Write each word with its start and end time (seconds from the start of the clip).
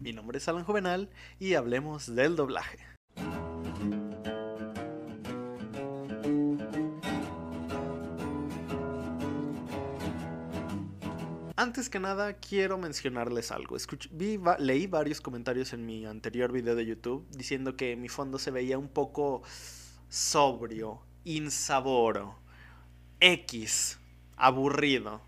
Mi 0.00 0.14
nombre 0.14 0.38
es 0.38 0.48
Alan 0.48 0.64
Juvenal 0.64 1.10
y 1.38 1.52
hablemos 1.52 2.14
del 2.14 2.34
doblaje. 2.34 2.78
Antes 11.54 11.90
que 11.90 12.00
nada, 12.00 12.32
quiero 12.32 12.78
mencionarles 12.78 13.52
algo. 13.52 13.76
leí 14.58 14.86
varios 14.86 15.20
comentarios 15.20 15.74
en 15.74 15.84
mi 15.84 16.06
anterior 16.06 16.50
video 16.50 16.74
de 16.74 16.86
YouTube 16.86 17.28
diciendo 17.32 17.76
que 17.76 17.94
mi 17.96 18.08
fondo 18.08 18.38
se 18.38 18.50
veía 18.50 18.78
un 18.78 18.88
poco 18.88 19.42
sobrio, 20.08 21.02
insaboro, 21.24 22.38
X, 23.20 24.00
aburrido. 24.38 25.20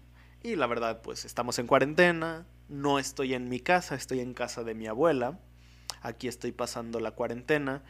Y 0.43 0.57
la 0.57 0.66
verdad, 0.66 1.02
pues 1.02 1.27
estamos 1.27 1.59
en 1.59 1.66
cuarentena, 1.66 2.46
no 2.73 2.98
estoy 2.98 3.34
en 3.34 3.48
mi 3.48 3.61
casa, 3.61 3.95
estoy 3.95 4.20
en 4.20 4.32
casa 4.32 4.64
de 4.64 4.75
mi 4.75 4.86
abuela. 4.86 5.39
Aquí 6.00 6.27
estoy 6.27 6.52
pasando 6.52 7.00
la 7.00 7.13
cuarentena. 7.13 7.82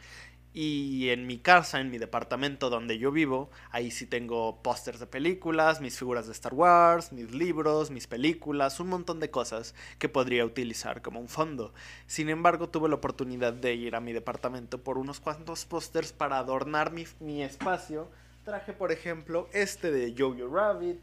Y 0.55 1.09
en 1.09 1.25
mi 1.25 1.39
casa, 1.39 1.79
en 1.79 1.89
mi 1.89 1.97
departamento 1.97 2.69
donde 2.69 2.99
yo 2.99 3.11
vivo, 3.11 3.49
ahí 3.71 3.89
sí 3.89 4.05
tengo 4.05 4.61
pósters 4.61 4.99
de 4.99 5.07
películas, 5.07 5.81
mis 5.81 5.97
figuras 5.97 6.27
de 6.27 6.33
Star 6.33 6.53
Wars, 6.53 7.11
mis 7.11 7.31
libros, 7.31 7.89
mis 7.89 8.05
películas, 8.05 8.79
un 8.79 8.89
montón 8.89 9.19
de 9.19 9.31
cosas 9.31 9.73
que 9.97 10.09
podría 10.09 10.45
utilizar 10.45 11.01
como 11.01 11.19
un 11.19 11.27
fondo. 11.27 11.73
Sin 12.05 12.29
embargo, 12.29 12.69
tuve 12.69 12.87
la 12.87 12.95
oportunidad 12.95 13.53
de 13.53 13.73
ir 13.73 13.95
a 13.95 13.99
mi 13.99 14.13
departamento 14.13 14.83
por 14.83 14.99
unos 14.99 15.19
cuantos 15.19 15.65
pósters 15.65 16.13
para 16.13 16.37
adornar 16.37 16.91
mi, 16.91 17.05
mi 17.19 17.41
espacio. 17.41 18.09
Traje, 18.43 18.73
por 18.73 18.91
ejemplo, 18.91 19.49
este 19.53 19.91
de 19.91 20.13
Jojo 20.15 20.53
Rabbit, 20.53 20.99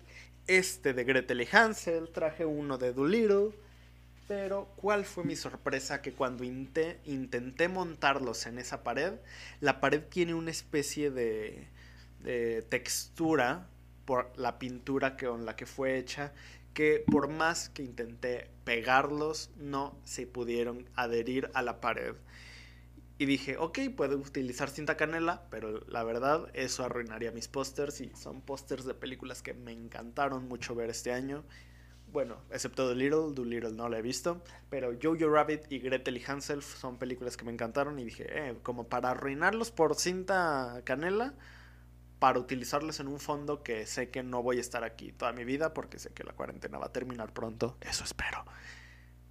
este 0.47 0.93
de 0.93 1.02
Gretel 1.02 1.41
y 1.41 1.49
Hansel, 1.51 2.10
traje 2.10 2.45
uno 2.45 2.79
de 2.79 2.93
Doolittle 2.93 3.51
pero, 4.30 4.69
¿cuál 4.77 5.05
fue 5.05 5.25
mi 5.25 5.34
sorpresa? 5.34 6.02
Que 6.02 6.12
cuando 6.12 6.45
intenté 6.45 7.69
montarlos 7.69 8.47
en 8.47 8.61
esa 8.61 8.84
pared, 8.84 9.15
la 9.59 9.80
pared 9.80 10.04
tiene 10.09 10.35
una 10.35 10.52
especie 10.52 11.10
de, 11.10 11.66
textura 12.69 13.66
por 14.04 14.30
la 14.37 14.60
pintura 14.60 15.16
con 15.16 15.46
la 15.46 15.57
que 15.57 15.66
fue 15.66 15.99
hecha, 15.99 16.32
que 16.74 17.02
por 17.10 17.27
más 17.27 17.71
que 17.71 17.82
intenté 17.82 18.49
pegarlos, 18.63 19.51
no 19.57 19.99
se 20.04 20.29
pudieron 20.29 20.88
adherir 20.95 21.51
a 21.52 21.63
la 21.63 21.80
pared. 21.80 22.15
Y 23.19 23.26
dije, 23.26 23.57
ok, 23.57 23.80
puedo 23.97 24.16
utilizar 24.16 24.71
cinta 24.71 24.97
canela, 24.97 25.43
pero 25.51 25.80
la 25.88 26.04
verdad 26.04 26.52
eso 26.54 26.85
arruinaría 26.85 27.32
mis 27.32 27.49
pósters 27.49 28.01
y 28.01 28.13
son 28.15 28.43
pósters 28.43 28.85
de 28.85 28.95
películas 28.95 29.43
que 29.43 29.54
me 29.54 29.73
encantaron 29.73 30.47
mucho 30.47 30.76
ver 30.76 30.88
este 30.88 31.13
año 31.13 31.43
bueno, 32.13 32.43
excepto 32.51 32.87
Doolittle, 32.87 33.35
Doolittle 33.35 33.73
no 33.73 33.89
la 33.89 33.99
he 33.99 34.03
visto, 34.03 34.43
pero 34.69 34.93
Jojo 35.01 35.29
Rabbit 35.29 35.71
y 35.71 35.79
Gretel 35.79 36.16
y 36.16 36.25
Hansel 36.27 36.63
son 36.63 36.99
películas 36.99 37.37
que 37.37 37.45
me 37.45 37.53
encantaron 37.53 37.99
y 37.99 38.05
dije, 38.05 38.27
eh, 38.29 38.57
como 38.63 38.89
para 38.89 39.11
arruinarlos 39.11 39.71
por 39.71 39.95
cinta 39.95 40.83
canela, 40.85 41.35
para 42.19 42.38
utilizarlos 42.38 43.01
en 43.01 43.09
un 43.09 43.19
fondo 43.19 43.63
que 43.63 43.87
sé 43.87 44.11
que 44.11 44.23
no 44.23 44.43
voy 44.43 44.59
a 44.59 44.61
estar 44.61 44.85
aquí 44.85 45.13
toda 45.13 45.33
mi 45.33 45.45
vida 45.45 45.73
porque 45.73 45.99
sé 45.99 46.11
que 46.13 46.25
la 46.25 46.33
cuarentena 46.33 46.79
va 46.79 46.87
a 46.87 46.93
terminar 46.93 47.33
pronto, 47.33 47.77
eso 47.81 48.05
espero. 48.05 48.45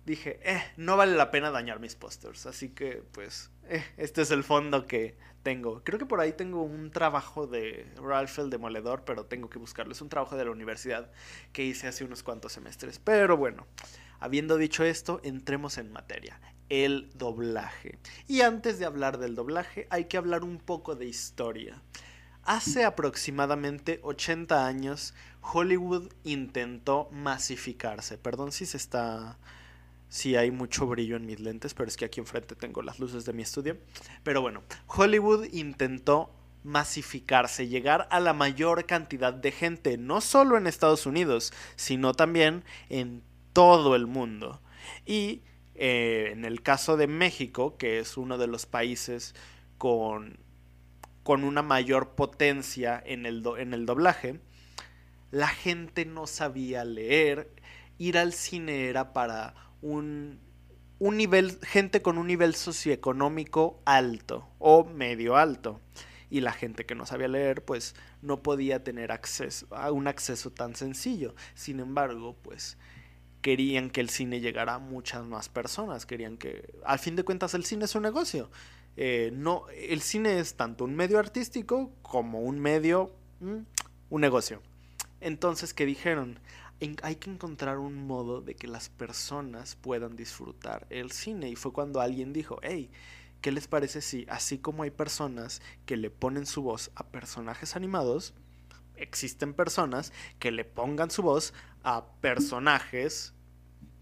Dije, 0.06 0.40
eh, 0.44 0.64
no 0.78 0.98
vale 0.98 1.16
la 1.16 1.30
pena 1.30 1.52
dañar 1.52 1.80
mis 1.80 1.96
pósters, 1.96 2.46
así 2.48 2.70
que 2.70 3.04
pues, 3.12 3.52
este 3.98 4.22
es 4.22 4.32
el 4.32 4.44
fondo 4.44 4.86
que 4.86 5.16
tengo. 5.44 5.84
Creo 5.84 6.00
que 6.00 6.06
por 6.06 6.20
ahí 6.20 6.34
tengo 6.34 6.64
un 6.64 6.92
trabajo 6.92 7.48
de 7.48 7.88
Ralph 8.02 8.40
el 8.40 8.50
Demoledor, 8.50 9.04
pero 9.06 9.26
tengo 9.26 9.50
que 9.50 9.60
buscarlo. 9.60 9.94
Es 9.94 10.02
un 10.02 10.10
trabajo 10.10 10.36
de 10.36 10.46
la 10.46 10.52
universidad 10.52 11.12
que 11.54 11.64
hice 11.64 11.88
hace 11.88 12.04
unos 12.04 12.24
cuantos 12.24 12.54
semestres. 12.54 13.00
Pero 13.00 13.38
bueno, 13.38 13.68
habiendo 14.20 14.58
dicho 14.58 14.84
esto, 14.84 15.22
entremos 15.24 15.78
en 15.78 15.92
materia. 15.92 16.40
El 16.70 17.10
doblaje. 17.16 17.98
Y 18.28 18.42
antes 18.42 18.80
de 18.80 18.86
hablar 18.86 19.18
del 19.18 19.36
doblaje, 19.36 19.88
hay 19.90 20.06
que 20.06 20.18
hablar 20.18 20.44
un 20.44 20.60
poco 20.60 20.96
de 20.96 21.06
historia. 21.06 21.82
Hace 22.44 22.84
aproximadamente 22.86 24.00
80 24.04 24.66
años, 24.66 25.14
Hollywood 25.42 26.12
intentó 26.24 27.10
masificarse. 27.12 28.18
Perdón 28.18 28.52
si 28.52 28.66
se 28.66 28.78
está 28.78 29.38
sí 30.10 30.36
hay 30.36 30.52
mucho 30.52 30.88
brillo 30.88 31.16
en 31.16 31.26
mis 31.26 31.40
lentes, 31.40 31.74
pero 31.74 31.88
es 31.88 31.96
que 31.96 32.06
aquí 32.06 32.20
enfrente 32.20 32.56
tengo 32.56 32.82
las 32.82 33.00
luces 33.00 33.26
de 33.26 33.34
mi 33.34 33.44
estudio. 33.44 33.78
Pero 34.24 34.42
bueno, 34.42 34.64
Hollywood 34.88 35.46
intentó 35.54 36.34
masificarse, 36.64 37.68
llegar 37.68 38.08
a 38.12 38.20
la 38.20 38.34
mayor 38.34 38.86
cantidad 38.86 39.34
de 39.34 39.52
gente, 39.52 39.98
no 39.98 40.20
solo 40.20 40.58
en 40.58 40.68
Estados 40.68 41.06
Unidos, 41.06 41.54
sino 41.76 42.14
también 42.14 42.64
en 42.90 43.24
todo 43.54 43.96
el 43.96 44.08
mundo. 44.08 44.62
Y 45.06 45.44
eh, 45.76 46.30
en 46.34 46.44
el 46.44 46.62
caso 46.62 46.98
de 46.98 47.08
México, 47.08 47.78
que 47.78 48.00
es 48.00 48.18
uno 48.18 48.38
de 48.38 48.48
los 48.48 48.66
países 48.66 49.36
con, 49.78 50.40
con 51.24 51.44
una 51.44 51.62
mayor 51.62 52.16
potencia 52.16 53.02
en 53.06 53.26
el, 53.26 53.44
en 53.58 53.74
el 53.74 53.86
doblaje, 53.86 54.42
la 55.32 55.48
gente 55.48 56.06
no 56.06 56.28
sabía 56.28 56.84
leer, 56.84 57.54
ir 57.98 58.18
al 58.18 58.34
cine 58.34 58.90
era 58.90 59.14
para 59.14 59.69
un, 59.82 60.40
un 61.00 61.18
nivel, 61.18 61.60
gente 61.64 62.02
con 62.02 62.18
un 62.18 62.28
nivel 62.28 62.56
socioeconómico 62.56 63.82
alto 63.86 64.48
o 64.60 64.86
medio 64.86 65.36
alto. 65.36 65.80
Y 66.30 66.42
la 66.42 66.52
gente 66.52 66.86
que 66.86 66.94
no 66.94 67.08
sabía 67.08 67.28
leer, 67.28 67.66
pues 67.66 67.96
no 68.22 68.44
podía 68.44 68.84
tener 68.84 69.12
acceso 69.12 69.66
a 69.72 69.92
un 69.92 70.08
acceso 70.08 70.52
tan 70.52 70.76
sencillo. 70.76 71.34
Sin 71.56 71.80
embargo, 71.80 72.36
pues 72.44 72.78
querían 73.42 73.90
que 73.90 74.02
el 74.02 74.10
cine 74.10 74.40
llegara 74.40 74.76
a 74.76 74.80
muchas 74.80 75.24
más 75.26 75.50
personas. 75.50 76.06
Querían 76.06 76.38
que, 76.38 76.72
al 76.86 77.00
fin 77.00 77.16
de 77.16 77.24
cuentas, 77.24 77.54
el 77.56 77.66
cine 77.66 77.86
es 77.86 77.96
un 77.96 78.04
negocio. 78.04 78.52
Eh, 78.96 79.32
no, 79.34 79.66
el 79.70 80.02
cine 80.02 80.40
es 80.40 80.56
tanto 80.56 80.84
un 80.84 80.96
medio 80.96 81.20
artístico 81.20 81.92
como 82.02 82.42
un 82.42 82.60
medio, 82.60 83.12
mm, 83.40 83.60
un 84.10 84.22
negocio. 84.22 84.62
Entonces, 85.22 85.74
¿qué 85.74 85.86
dijeron? 85.86 86.40
Hay 87.04 87.16
que 87.18 87.30
encontrar 87.30 87.78
un 87.78 88.08
modo 88.08 88.42
de 88.42 88.56
que 88.56 88.68
las 88.68 88.90
personas 88.90 89.76
puedan 89.76 90.16
disfrutar 90.16 90.88
el 90.90 91.12
cine. 91.12 91.50
Y 91.50 91.56
fue 91.56 91.74
cuando 91.74 92.00
alguien 92.00 92.34
dijo, 92.34 92.60
hey, 92.62 92.90
¿qué 93.42 93.52
les 93.52 93.68
parece 93.68 94.02
si 94.02 94.26
así 94.30 94.58
como 94.58 94.84
hay 94.84 94.92
personas 94.92 95.62
que 95.86 95.98
le 95.98 96.10
ponen 96.10 96.46
su 96.46 96.62
voz 96.62 96.92
a 96.96 97.08
personajes 97.08 97.76
animados, 97.76 98.34
existen 98.96 99.54
personas 99.54 100.14
que 100.40 100.52
le 100.52 100.66
pongan 100.66 101.12
su 101.12 101.22
voz 101.22 101.54
a 101.84 102.06
personajes 102.22 103.34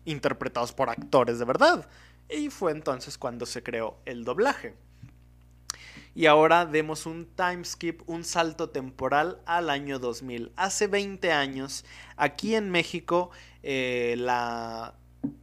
interpretados 0.06 0.72
por 0.74 0.90
actores 0.90 1.40
de 1.40 1.46
verdad? 1.46 1.90
Y 2.30 2.50
fue 2.50 2.72
entonces 2.72 3.18
cuando 3.18 3.46
se 3.46 3.64
creó 3.64 3.98
el 4.06 4.24
doblaje. 4.24 4.76
Y 6.18 6.26
ahora 6.26 6.66
demos 6.66 7.06
un 7.06 7.28
time 7.36 7.64
skip, 7.64 8.02
un 8.08 8.24
salto 8.24 8.72
temporal 8.72 9.40
al 9.46 9.70
año 9.70 10.00
2000. 10.00 10.52
Hace 10.56 10.88
20 10.88 11.32
años, 11.32 11.86
aquí 12.16 12.56
en 12.56 12.72
México, 12.72 13.30
eh, 13.62 14.16
la 14.18 14.96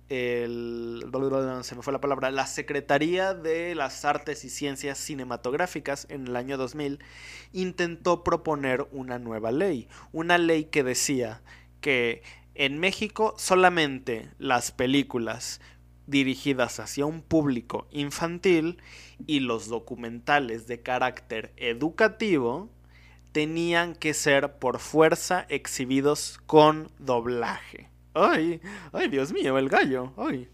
el, 0.08 1.06
se 1.62 1.76
me 1.76 1.82
fue 1.82 1.92
la 1.92 2.00
palabra, 2.00 2.32
la 2.32 2.48
Secretaría 2.48 3.34
de 3.34 3.76
las 3.76 4.04
Artes 4.04 4.44
y 4.44 4.50
Ciencias 4.50 4.98
Cinematográficas 4.98 6.08
en 6.10 6.26
el 6.26 6.34
año 6.34 6.56
2000 6.56 6.98
intentó 7.52 8.24
proponer 8.24 8.88
una 8.90 9.20
nueva 9.20 9.52
ley, 9.52 9.86
una 10.10 10.38
ley 10.38 10.64
que 10.64 10.82
decía 10.82 11.40
que 11.80 12.24
en 12.56 12.80
México 12.80 13.34
solamente 13.38 14.28
las 14.38 14.72
películas 14.72 15.60
dirigidas 16.06 16.80
hacia 16.80 17.06
un 17.06 17.22
público 17.22 17.86
infantil 17.90 18.78
y 19.26 19.40
los 19.40 19.68
documentales 19.68 20.66
de 20.66 20.82
carácter 20.82 21.52
educativo 21.56 22.70
tenían 23.32 23.94
que 23.94 24.14
ser 24.14 24.58
por 24.58 24.78
fuerza 24.78 25.46
exhibidos 25.48 26.40
con 26.46 26.90
doblaje. 26.98 27.90
Ay, 28.14 28.60
ay, 28.92 29.08
Dios 29.08 29.32
mío, 29.32 29.58
el 29.58 29.68
gallo. 29.68 30.12
Ay, 30.16 30.48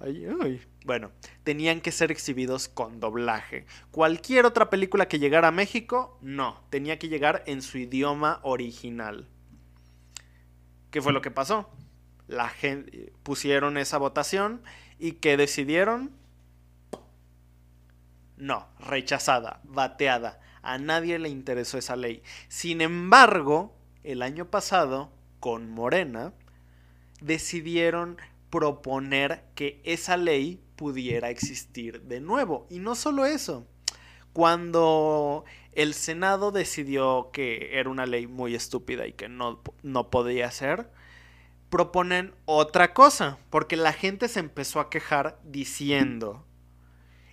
ay, 0.00 0.26
ay. 0.40 0.60
Bueno, 0.86 1.12
tenían 1.42 1.80
que 1.80 1.92
ser 1.92 2.10
exhibidos 2.10 2.68
con 2.68 3.00
doblaje. 3.00 3.66
Cualquier 3.90 4.46
otra 4.46 4.70
película 4.70 5.06
que 5.06 5.18
llegara 5.18 5.48
a 5.48 5.52
México, 5.52 6.18
no, 6.22 6.62
tenía 6.70 6.98
que 6.98 7.08
llegar 7.08 7.42
en 7.46 7.60
su 7.60 7.78
idioma 7.78 8.40
original. 8.42 9.28
¿Qué 10.90 11.02
fue 11.02 11.12
lo 11.12 11.20
que 11.20 11.30
pasó? 11.30 11.70
La 12.26 12.48
gente 12.48 13.12
pusieron 13.22 13.76
esa 13.76 13.98
votación 13.98 14.62
y 15.04 15.12
que 15.12 15.36
decidieron 15.36 16.12
no, 18.38 18.66
rechazada, 18.80 19.60
bateada. 19.64 20.40
A 20.62 20.78
nadie 20.78 21.18
le 21.18 21.28
interesó 21.28 21.76
esa 21.76 21.94
ley. 21.94 22.22
Sin 22.48 22.80
embargo, 22.80 23.76
el 24.02 24.22
año 24.22 24.46
pasado, 24.50 25.12
con 25.40 25.68
Morena, 25.68 26.32
decidieron 27.20 28.16
proponer 28.48 29.44
que 29.54 29.82
esa 29.84 30.16
ley 30.16 30.58
pudiera 30.74 31.28
existir 31.28 32.00
de 32.04 32.22
nuevo. 32.22 32.66
Y 32.70 32.78
no 32.78 32.94
solo 32.94 33.26
eso, 33.26 33.66
cuando 34.32 35.44
el 35.72 35.92
Senado 35.92 36.50
decidió 36.50 37.28
que 37.30 37.78
era 37.78 37.90
una 37.90 38.06
ley 38.06 38.26
muy 38.26 38.54
estúpida 38.54 39.06
y 39.06 39.12
que 39.12 39.28
no, 39.28 39.60
no 39.82 40.08
podía 40.08 40.50
ser, 40.50 40.88
proponen 41.74 42.32
otra 42.44 42.94
cosa, 42.94 43.36
porque 43.50 43.74
la 43.76 43.92
gente 43.92 44.28
se 44.28 44.38
empezó 44.38 44.78
a 44.78 44.90
quejar 44.90 45.40
diciendo, 45.42 46.46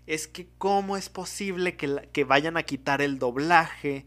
es 0.08 0.28
que 0.28 0.50
cómo 0.58 0.98
es 0.98 1.10
posible 1.10 1.76
que, 1.78 2.10
que 2.12 2.24
vayan 2.24 2.58
a 2.58 2.64
quitar 2.64 3.04
el 3.04 3.20
doblaje, 3.20 4.04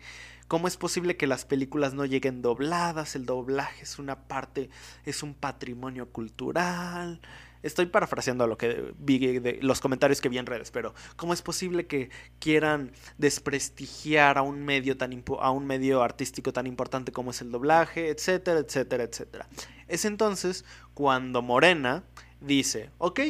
¿Cómo 0.49 0.69
es 0.69 0.77
posible 0.77 1.17
que 1.17 1.27
las 1.27 1.45
películas 1.47 1.95
no 1.95 2.05
lleguen 2.05 2.43
dobladas? 2.43 3.17
El 3.17 3.25
doblaje 3.25 3.85
es 3.85 3.99
una 3.99 4.29
parte, 4.29 4.69
es 5.07 5.23
un 5.23 5.35
patrimonio 5.35 6.11
cultural. 6.11 7.21
Estoy 7.63 7.87
parafraseando 7.87 8.47
lo 8.47 8.59
que 8.59 8.93
vi 8.99 9.39
de 9.39 9.59
los 9.63 9.81
comentarios 9.81 10.21
que 10.21 10.29
vi 10.29 10.37
en 10.37 10.45
redes, 10.45 10.71
pero 10.71 10.95
¿cómo 11.17 11.33
es 11.33 11.41
posible 11.43 11.87
que 11.87 12.11
quieran 12.41 12.93
desprestigiar 13.17 14.37
a 14.37 14.43
un 14.43 14.63
medio 14.65 14.99
tan 14.99 15.25
a 15.41 15.51
un 15.51 15.67
medio 15.67 16.03
artístico 16.03 16.53
tan 16.53 16.67
importante 16.67 17.11
como 17.11 17.31
es 17.31 17.41
el 17.41 17.51
doblaje, 17.51 18.11
etcétera, 18.11 18.61
etcétera, 18.61 19.05
etcétera? 19.05 19.49
Es 19.89 20.05
entonces 20.05 20.65
cuando 20.95 21.43
Morena 21.43 22.05
dice, 22.41 22.91
ok, 22.99 23.21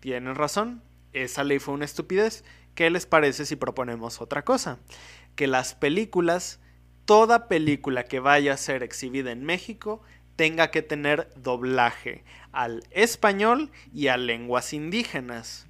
tienen 0.00 0.34
razón, 0.34 0.82
esa 1.12 1.44
ley 1.44 1.58
fue 1.58 1.74
una 1.74 1.84
estupidez, 1.84 2.44
¿qué 2.74 2.90
les 2.90 3.06
parece 3.06 3.46
si 3.46 3.56
proponemos 3.56 4.20
otra 4.20 4.42
cosa? 4.44 4.78
Que 5.36 5.46
las 5.46 5.74
películas, 5.74 6.60
toda 7.04 7.48
película 7.48 8.04
que 8.04 8.20
vaya 8.20 8.54
a 8.54 8.58
ser 8.58 8.82
exhibida 8.82 9.32
en 9.32 9.44
México, 9.44 10.02
tenga 10.36 10.70
que 10.70 10.82
tener 10.82 11.30
doblaje 11.36 12.24
al 12.52 12.82
español 12.90 13.70
y 13.92 14.08
a 14.08 14.16
lenguas 14.16 14.72
indígenas. 14.72 15.66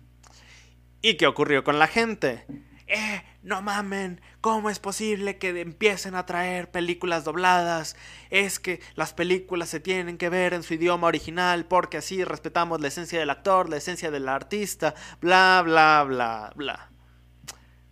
¿Y 1.03 1.15
qué 1.15 1.27
ocurrió 1.27 1.65
con 1.65 1.79
la 1.79 1.87
gente? 1.87 2.45
¡Eh! 2.91 3.23
No 3.43 3.63
mamen, 3.63 4.21
¿cómo 4.41 4.69
es 4.69 4.79
posible 4.79 5.39
que 5.39 5.61
empiecen 5.61 6.15
a 6.15 6.27
traer 6.27 6.71
películas 6.71 7.25
dobladas? 7.25 7.97
Es 8.29 8.59
que 8.59 8.81
las 8.97 9.15
películas 9.15 9.71
se 9.71 9.81
tienen 9.81 10.19
que 10.19 10.29
ver 10.29 10.53
en 10.53 10.63
su 10.63 10.75
idioma 10.75 11.07
original 11.07 11.65
porque 11.65 11.97
así 11.97 12.23
respetamos 12.25 12.81
la 12.81 12.89
esencia 12.89 13.19
del 13.19 13.31
actor, 13.31 13.71
la 13.71 13.77
esencia 13.77 14.11
del 14.11 14.29
artista, 14.29 14.95
bla, 15.21 15.63
bla, 15.65 16.05
bla, 16.07 16.53
bla. 16.57 16.91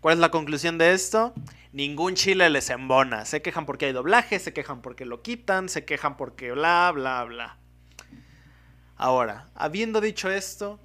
¿Cuál 0.00 0.14
es 0.14 0.20
la 0.20 0.30
conclusión 0.30 0.76
de 0.78 0.92
esto? 0.92 1.32
ningún 1.72 2.14
chile 2.14 2.50
les 2.50 2.70
embona. 2.70 3.24
Se 3.24 3.42
quejan 3.42 3.66
porque 3.66 3.86
hay 3.86 3.92
doblaje, 3.92 4.38
se 4.38 4.52
quejan 4.52 4.82
porque 4.82 5.04
lo 5.04 5.22
quitan, 5.22 5.68
se 5.68 5.84
quejan 5.84 6.16
porque 6.16 6.52
bla, 6.52 6.90
bla, 6.92 7.24
bla. 7.24 7.58
Ahora, 8.96 9.50
habiendo 9.54 10.00
dicho 10.00 10.30
esto, 10.30 10.80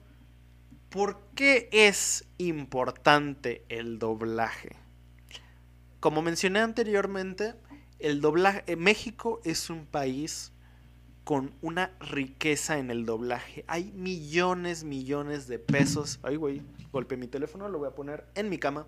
¿por 0.93 1.19
qué 1.33 1.69
es 1.71 2.23
importante 2.37 3.65
el 3.67 3.97
doblaje? 3.97 4.75
Como 5.99 6.21
mencioné 6.21 6.59
anteriormente, 6.59 7.55
el 7.97 8.21
doblaje, 8.21 8.63
eh, 8.67 8.75
México 8.75 9.41
es 9.43 9.71
un 9.71 9.87
país 9.87 10.53
con 11.23 11.55
una 11.63 11.97
riqueza 11.99 12.77
en 12.77 12.91
el 12.91 13.07
doblaje. 13.07 13.65
Hay 13.67 13.91
millones, 13.93 14.83
millones 14.83 15.47
de 15.47 15.57
pesos. 15.57 16.19
Ay, 16.21 16.35
güey, 16.35 16.61
golpeé 16.91 17.17
mi 17.17 17.27
teléfono, 17.27 17.67
lo 17.69 17.79
voy 17.79 17.87
a 17.87 17.95
poner 17.95 18.27
en 18.35 18.49
mi 18.49 18.59
cama 18.59 18.85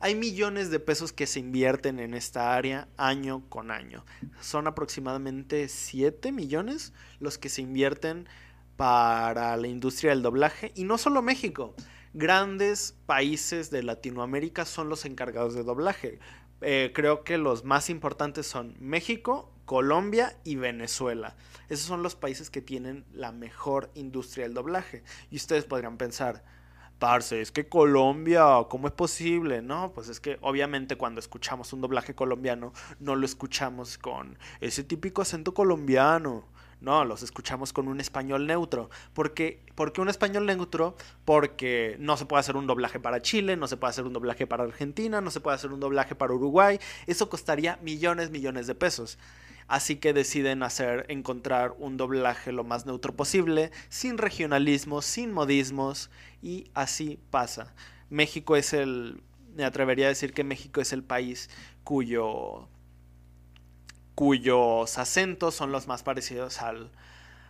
hay 0.00 0.14
millones 0.14 0.70
de 0.70 0.80
pesos 0.80 1.14
que 1.14 1.26
se 1.26 1.40
invierten 1.40 1.98
en 1.98 2.12
esta 2.12 2.54
área 2.54 2.88
año 2.98 3.48
con 3.48 3.70
año. 3.70 4.04
Son 4.38 4.66
aproximadamente 4.66 5.66
7 5.68 6.30
millones 6.30 6.92
los 7.20 7.38
que 7.38 7.48
se 7.48 7.62
invierten 7.62 8.28
para 8.76 9.56
la 9.56 9.66
industria 9.66 10.10
del 10.10 10.22
doblaje. 10.22 10.72
Y 10.74 10.84
no 10.84 10.98
solo 10.98 11.22
México. 11.22 11.74
Grandes 12.12 12.96
países 13.06 13.70
de 13.70 13.82
Latinoamérica 13.82 14.64
son 14.64 14.88
los 14.88 15.04
encargados 15.04 15.54
de 15.54 15.64
doblaje. 15.64 16.20
Eh, 16.60 16.92
creo 16.94 17.24
que 17.24 17.38
los 17.38 17.64
más 17.64 17.90
importantes 17.90 18.46
son 18.46 18.76
México, 18.78 19.52
Colombia 19.64 20.36
y 20.44 20.56
Venezuela. 20.56 21.36
Esos 21.68 21.86
son 21.86 22.02
los 22.02 22.14
países 22.14 22.50
que 22.50 22.62
tienen 22.62 23.04
la 23.12 23.32
mejor 23.32 23.90
industria 23.94 24.44
del 24.44 24.54
doblaje. 24.54 25.02
Y 25.30 25.36
ustedes 25.36 25.64
podrían 25.64 25.96
pensar, 25.96 26.44
Parce, 26.98 27.40
es 27.40 27.50
que 27.50 27.68
Colombia, 27.68 28.44
¿cómo 28.70 28.86
es 28.86 28.94
posible? 28.94 29.60
No, 29.60 29.92
pues 29.92 30.08
es 30.08 30.20
que 30.20 30.38
obviamente 30.40 30.96
cuando 30.96 31.18
escuchamos 31.20 31.72
un 31.72 31.80
doblaje 31.80 32.14
colombiano, 32.14 32.72
no 33.00 33.16
lo 33.16 33.26
escuchamos 33.26 33.98
con 33.98 34.38
ese 34.60 34.84
típico 34.84 35.20
acento 35.20 35.52
colombiano. 35.52 36.48
No, 36.84 37.06
los 37.06 37.22
escuchamos 37.22 37.72
con 37.72 37.88
un 37.88 37.98
español 37.98 38.46
neutro. 38.46 38.90
¿Por 39.14 39.32
qué? 39.32 39.58
un 39.96 40.08
español 40.10 40.44
neutro? 40.44 40.96
Porque 41.24 41.96
no 41.98 42.18
se 42.18 42.26
puede 42.26 42.40
hacer 42.40 42.58
un 42.58 42.66
doblaje 42.66 43.00
para 43.00 43.22
Chile, 43.22 43.56
no 43.56 43.68
se 43.68 43.78
puede 43.78 43.92
hacer 43.92 44.04
un 44.04 44.12
doblaje 44.12 44.46
para 44.46 44.64
Argentina, 44.64 45.22
no 45.22 45.30
se 45.30 45.40
puede 45.40 45.54
hacer 45.54 45.72
un 45.72 45.80
doblaje 45.80 46.14
para 46.14 46.34
Uruguay. 46.34 46.78
Eso 47.06 47.30
costaría 47.30 47.78
millones, 47.80 48.30
millones 48.30 48.66
de 48.66 48.74
pesos. 48.74 49.18
Así 49.66 49.96
que 49.96 50.12
deciden 50.12 50.62
hacer, 50.62 51.06
encontrar 51.08 51.74
un 51.78 51.96
doblaje 51.96 52.52
lo 52.52 52.64
más 52.64 52.84
neutro 52.84 53.16
posible, 53.16 53.70
sin 53.88 54.18
regionalismo, 54.18 55.00
sin 55.00 55.32
modismos, 55.32 56.10
y 56.42 56.70
así 56.74 57.18
pasa. 57.30 57.72
México 58.10 58.56
es 58.56 58.74
el, 58.74 59.22
me 59.56 59.64
atrevería 59.64 60.04
a 60.04 60.10
decir 60.10 60.34
que 60.34 60.44
México 60.44 60.82
es 60.82 60.92
el 60.92 61.02
país 61.02 61.48
cuyo, 61.82 62.68
cuyos 64.14 64.98
acentos 64.98 65.54
son 65.54 65.72
los 65.72 65.86
más 65.86 66.02
parecidos 66.02 66.62
al, 66.62 66.90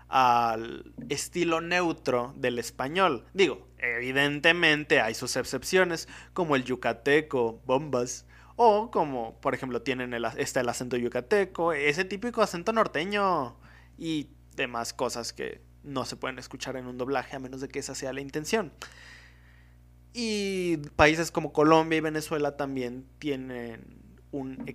al 0.09 0.93
estilo 1.09 1.61
neutro 1.61 2.33
del 2.37 2.59
español. 2.59 3.27
Digo, 3.35 3.67
evidentemente 3.79 5.01
hay 5.01 5.15
sus 5.15 5.37
excepciones, 5.37 6.09
como 6.33 6.57
el 6.57 6.65
yucateco, 6.65 7.61
bombas, 7.67 8.27
o 8.57 8.91
como, 8.91 9.41
por 9.41 9.55
ejemplo, 9.55 9.83
tienen 9.83 10.15
el, 10.15 10.25
está 10.37 10.61
el 10.61 10.69
acento 10.69 10.97
yucateco, 10.97 11.73
ese 11.73 12.05
típico 12.05 12.41
acento 12.41 12.73
norteño 12.73 13.57
y 13.99 14.29
demás 14.55 14.93
cosas 14.93 15.33
que 15.33 15.61
no 15.83 16.05
se 16.05 16.17
pueden 16.17 16.39
escuchar 16.39 16.77
en 16.77 16.87
un 16.87 16.97
doblaje 16.97 17.37
a 17.37 17.41
menos 17.41 17.61
de 17.61 17.69
que 17.69 17.81
esa 17.81 17.95
sea 17.95 18.13
la 18.13 18.21
intención. 18.21 18.73
Y 20.13 20.77
países 20.95 21.33
como 21.33 21.53
Colombia 21.53 21.97
y 21.97 22.01
Venezuela 22.01 22.57
también 22.57 23.05
tienen 23.19 24.04
un 24.37 24.67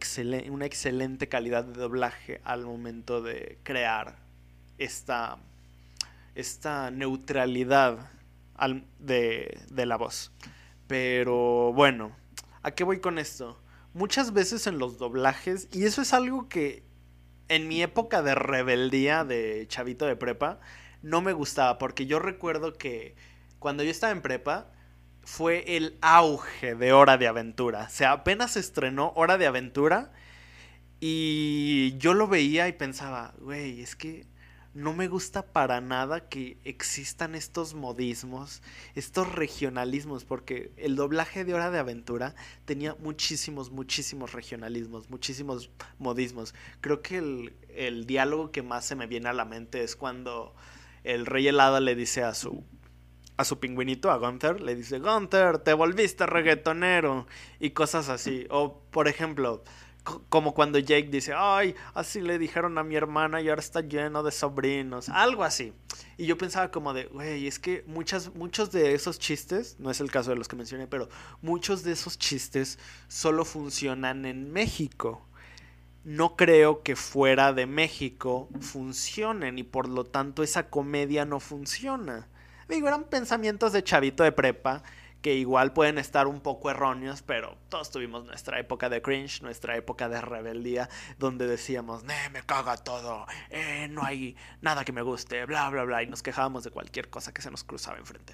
una 0.50 0.66
excelente 0.66 1.28
calidad 1.28 1.66
de 1.66 1.80
doblaje 1.80 2.42
al 2.44 2.66
momento 2.66 3.22
de 3.22 3.58
crear 3.64 4.18
esta, 4.78 5.38
esta 6.36 6.92
neutralidad 6.92 8.12
de, 9.00 9.60
de 9.70 9.86
la 9.86 9.98
voz. 9.98 10.32
Pero 10.88 11.74
bueno, 11.74 12.16
¿a 12.64 12.72
qué 12.72 12.84
voy 12.84 13.00
con 13.00 13.20
esto? 13.20 13.62
muchas 13.94 14.34
veces 14.34 14.68
en 14.68 14.80
los 14.80 14.98
doblajes, 14.98 15.68
y 15.72 15.86
eso 15.86 16.02
es 16.02 16.14
algo 16.14 16.48
que 16.48 16.84
en 17.48 17.68
mi 17.68 17.82
época 17.82 18.22
de 18.22 18.36
rebeldía 18.36 19.24
de 19.24 19.66
chavito 19.68 20.06
de 20.06 20.16
prepa, 20.16 20.60
no 21.02 21.22
me 21.22 21.34
gustaba, 21.34 21.78
porque 21.78 22.06
yo 22.06 22.20
recuerdo 22.20 22.74
que 22.74 23.16
cuando 23.58 23.84
yo 23.84 23.92
estaba 23.92 24.12
en 24.12 24.22
prepa, 24.22 24.72
fue 25.30 25.78
el 25.78 25.96
auge 26.02 26.74
de 26.74 26.92
Hora 26.92 27.18
de 27.18 27.27
Aventura. 27.27 27.86
O 27.88 27.89
sea, 27.89 28.13
apenas 28.13 28.58
estrenó 28.58 29.13
Hora 29.15 29.38
de 29.38 29.46
Aventura 29.46 30.12
y 31.00 31.96
yo 32.00 32.15
lo 32.15 32.27
veía 32.27 32.68
y 32.68 32.74
pensaba, 32.74 33.36
güey, 33.39 33.80
es 33.82 33.96
que 33.96 34.25
no 34.74 34.94
me 34.94 35.08
gusta 35.08 35.46
para 35.46 35.82
nada 35.82 36.27
que 36.30 36.58
existan 36.63 37.36
estos 37.36 37.75
modismos, 37.75 38.63
estos 38.96 39.32
regionalismos, 39.32 40.25
porque 40.25 40.72
el 40.77 40.96
doblaje 40.96 41.46
de 41.46 41.53
Hora 41.53 41.70
de 41.70 41.77
Aventura 41.77 42.34
tenía 42.65 42.96
muchísimos, 42.96 43.72
muchísimos 43.72 44.34
regionalismos, 44.34 45.12
muchísimos 45.12 45.70
modismos. 46.00 46.56
Creo 46.82 47.03
que 47.03 47.20
el, 47.20 47.53
el 47.75 48.08
diálogo 48.08 48.51
que 48.51 48.63
más 48.63 48.84
se 48.84 48.96
me 48.96 49.06
viene 49.06 49.30
a 49.30 49.34
la 49.34 49.46
mente 49.46 49.84
es 49.84 49.96
cuando 49.96 50.56
el 51.03 51.27
rey 51.27 51.48
helada 51.48 51.80
le 51.80 51.96
dice 51.96 52.24
a 52.24 52.34
su 52.34 52.63
a 53.39 53.46
su 53.46 53.58
pingüinito, 53.58 54.12
a 54.12 54.17
Gunther, 54.17 54.60
le 54.60 54.75
dice, 54.75 55.00
Gunther, 55.00 55.60
te 55.60 55.72
volviste 55.72 56.25
reggaetonero 56.25 57.25
y 57.58 57.69
cosas 57.69 58.10
así. 58.10 58.46
O, 58.50 58.81
por 58.91 59.08
ejemplo, 59.08 59.63
como 60.27 60.53
cuando 60.53 60.77
Jake 60.77 61.08
dice, 61.10 61.31
ay, 61.34 61.74
así 61.93 62.19
le 62.19 62.38
dijeron 62.38 62.77
a 62.77 62.84
mi 62.84 62.98
hermana 62.98 63.39
y 63.39 63.48
ahora 63.48 63.62
está 63.62 63.79
lleno 63.79 64.24
de 64.24 64.34
sobrinos, 64.34 65.08
algo 65.08 65.46
así. 65.46 65.72
Y 66.17 66.25
yo 66.25 66.38
pensaba 66.38 66.69
como 66.69 66.93
de, 66.93 67.05
güey, 67.05 67.48
es 67.48 67.60
que 67.60 67.86
muchas, 67.88 68.36
muchos 68.36 68.74
de 68.74 68.93
esos 68.93 69.19
chistes, 69.19 69.77
no 69.79 69.89
es 69.89 70.01
el 70.01 70.12
caso 70.12 70.31
de 70.31 70.36
los 70.36 70.50
que 70.50 70.58
mencioné, 70.58 70.88
pero 70.88 71.08
muchos 71.41 71.81
de 71.84 71.93
esos 71.93 72.19
chistes 72.19 72.77
solo 73.08 73.46
funcionan 73.46 74.25
en 74.25 74.51
México. 74.51 75.25
No 76.03 76.36
creo 76.36 76.84
que 76.84 76.98
fuera 76.98 77.53
de 77.53 77.67
México 77.67 78.50
funcionen 78.60 79.58
y 79.60 79.63
por 79.63 79.88
lo 79.88 80.03
tanto 80.03 80.43
esa 80.43 80.69
comedia 80.69 81.24
no 81.24 81.39
funciona. 81.39 82.27
Digo, 82.70 82.88
eran 82.88 83.06
pensamientos 83.06 83.74
de 83.74 83.84
chavito 83.84 84.24
de 84.24 84.32
prepa 84.32 84.84
que 85.24 85.34
igual 85.34 85.74
pueden 85.74 85.98
estar 85.98 86.28
un 86.28 86.40
poco 86.40 86.70
erróneos, 86.70 87.24
pero 87.24 87.58
todos 87.68 87.90
tuvimos 87.90 88.26
nuestra 88.26 88.60
época 88.60 88.90
de 88.90 89.02
cringe, 89.02 89.42
nuestra 89.42 89.76
época 89.76 90.08
de 90.08 90.22
rebeldía, 90.22 90.88
donde 91.18 91.48
decíamos, 91.48 92.04
me 92.04 92.42
caga 92.46 92.78
todo, 92.78 93.26
eh, 93.50 93.88
no 93.90 94.04
hay 94.06 94.38
nada 94.62 94.86
que 94.86 94.92
me 94.92 95.02
guste, 95.02 95.46
bla, 95.46 95.70
bla, 95.70 95.84
bla, 95.84 96.04
y 96.04 96.08
nos 96.08 96.22
quejábamos 96.22 96.64
de 96.64 96.70
cualquier 96.70 97.10
cosa 97.10 97.34
que 97.34 97.42
se 97.42 97.52
nos 97.52 97.64
cruzaba 97.64 97.98
enfrente. 97.98 98.34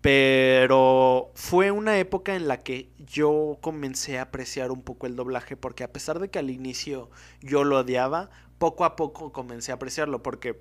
Pero 0.00 1.30
fue 1.34 1.70
una 1.70 1.98
época 1.98 2.34
en 2.34 2.48
la 2.48 2.64
que 2.64 2.90
yo 2.98 3.58
comencé 3.60 4.18
a 4.18 4.22
apreciar 4.22 4.72
un 4.72 4.82
poco 4.82 5.06
el 5.06 5.14
doblaje, 5.14 5.56
porque 5.56 5.84
a 5.84 5.92
pesar 5.92 6.18
de 6.18 6.30
que 6.30 6.40
al 6.40 6.50
inicio 6.50 7.10
yo 7.40 7.62
lo 7.62 7.78
odiaba, 7.78 8.30
poco 8.58 8.84
a 8.84 8.96
poco 8.96 9.30
comencé 9.30 9.70
a 9.70 9.76
apreciarlo, 9.76 10.22
porque 10.22 10.60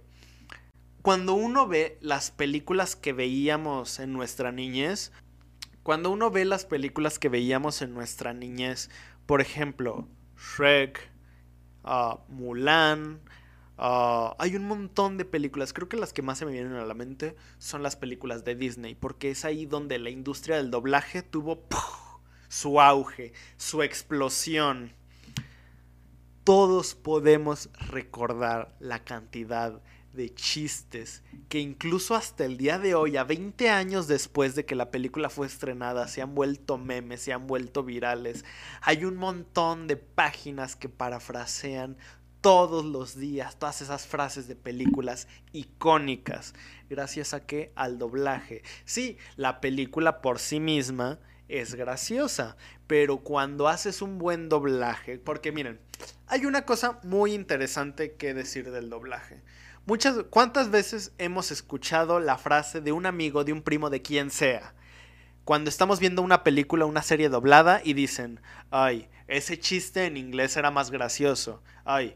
cuando 1.02 1.34
uno 1.34 1.68
ve 1.68 1.98
las 2.02 2.32
películas 2.32 2.96
que 2.96 3.14
veíamos 3.14 4.00
en 4.00 4.14
nuestra 4.14 4.52
niñez, 4.52 5.12
cuando 5.84 6.12
uno 6.12 6.30
ve 6.30 6.46
las 6.46 6.66
películas 6.66 7.18
que 7.18 7.30
veíamos 7.30 7.82
en 7.82 7.94
nuestra 7.94 8.34
niñez, 8.34 8.90
por 9.26 9.42
ejemplo, 9.42 10.08
Shrek, 10.38 11.12
uh, 11.84 12.20
Mulan, 12.32 13.20
uh, 13.80 14.36
hay 14.38 14.56
un 14.56 14.68
montón 14.68 15.18
de 15.18 15.26
películas. 15.26 15.74
Creo 15.74 15.90
que 15.90 15.98
las 15.98 16.14
que 16.14 16.22
más 16.22 16.38
se 16.38 16.46
me 16.46 16.52
vienen 16.52 16.74
a 16.74 16.86
la 16.86 16.94
mente 16.94 17.36
son 17.58 17.82
las 17.82 17.96
películas 17.96 18.44
de 18.46 18.56
Disney, 18.56 18.94
porque 18.94 19.32
es 19.32 19.44
ahí 19.44 19.66
donde 19.66 19.98
la 19.98 20.12
industria 20.12 20.58
del 20.58 20.70
doblaje 20.70 21.24
tuvo 21.24 21.66
su 22.48 22.80
auge, 22.80 23.34
su 23.58 23.82
explosión. 23.82 24.94
Todos 26.44 26.94
podemos 26.94 27.70
recordar 27.90 28.76
la 28.80 29.04
cantidad 29.04 29.82
de 30.14 30.34
chistes 30.34 31.24
que 31.50 31.60
incluso 31.60 32.16
hasta 32.16 32.46
el 32.46 32.58
día 32.58 32.80
de 32.80 32.96
hoy, 32.96 33.18
a 33.18 33.24
20 33.24 33.70
años 33.70 34.08
después 34.08 34.56
de 34.56 34.66
que 34.66 34.76
la 34.76 34.92
película 34.92 35.30
fue 35.30 35.48
estrenada, 35.48 36.08
se 36.08 36.22
han 36.22 36.36
vuelto 36.36 36.78
memes, 36.78 37.22
se 37.22 37.34
han 37.34 37.48
vuelto 37.48 37.84
virales. 37.84 38.46
Hay 38.82 39.06
un 39.06 39.18
montón 39.18 39.88
de 39.88 39.98
páginas 39.98 40.76
que 40.76 40.90
parafrasean 40.90 41.98
todos 42.42 42.84
los 42.84 43.18
días 43.18 43.58
todas 43.58 43.82
esas 43.82 44.08
frases 44.08 44.48
de 44.48 44.56
películas 44.56 45.28
icónicas. 45.54 46.54
Gracias 46.90 47.34
a 47.34 47.46
que 47.46 47.72
al 47.76 48.00
doblaje. 48.00 48.64
Sí, 48.84 49.18
la 49.38 49.62
película 49.62 50.22
por 50.22 50.40
sí 50.40 50.60
misma 50.60 51.20
es 51.48 51.76
graciosa, 51.76 52.58
pero 52.88 53.20
cuando 53.20 53.68
haces 53.68 54.02
un 54.02 54.18
buen 54.18 54.50
doblaje, 54.50 55.20
porque 55.20 55.52
miren, 55.52 55.80
hay 56.28 56.46
una 56.46 56.66
cosa 56.66 57.00
muy 57.04 57.34
interesante 57.34 58.14
que 58.16 58.34
decir 58.34 58.72
del 58.72 58.90
doblaje. 58.90 59.42
Muchas, 59.86 60.26
¿Cuántas 60.30 60.70
veces 60.70 61.12
hemos 61.18 61.50
escuchado 61.52 62.20
la 62.20 62.38
frase 62.38 62.82
de 62.82 62.92
un 62.92 63.08
amigo, 63.08 63.44
de 63.44 63.52
un 63.52 63.64
primo, 63.64 63.90
de 63.90 64.02
quien 64.02 64.30
sea? 64.30 64.76
Cuando 65.44 65.70
estamos 65.70 66.00
viendo 66.00 66.22
una 66.22 66.44
película, 66.44 66.86
una 66.86 67.02
serie 67.02 67.30
doblada 67.30 67.82
y 67.84 67.94
dicen, 67.94 68.40
ay, 68.70 69.10
ese 69.28 69.60
chiste 69.60 70.06
en 70.06 70.18
inglés 70.18 70.56
era 70.56 70.70
más 70.70 70.92
gracioso, 70.92 71.64
ay, 71.84 72.16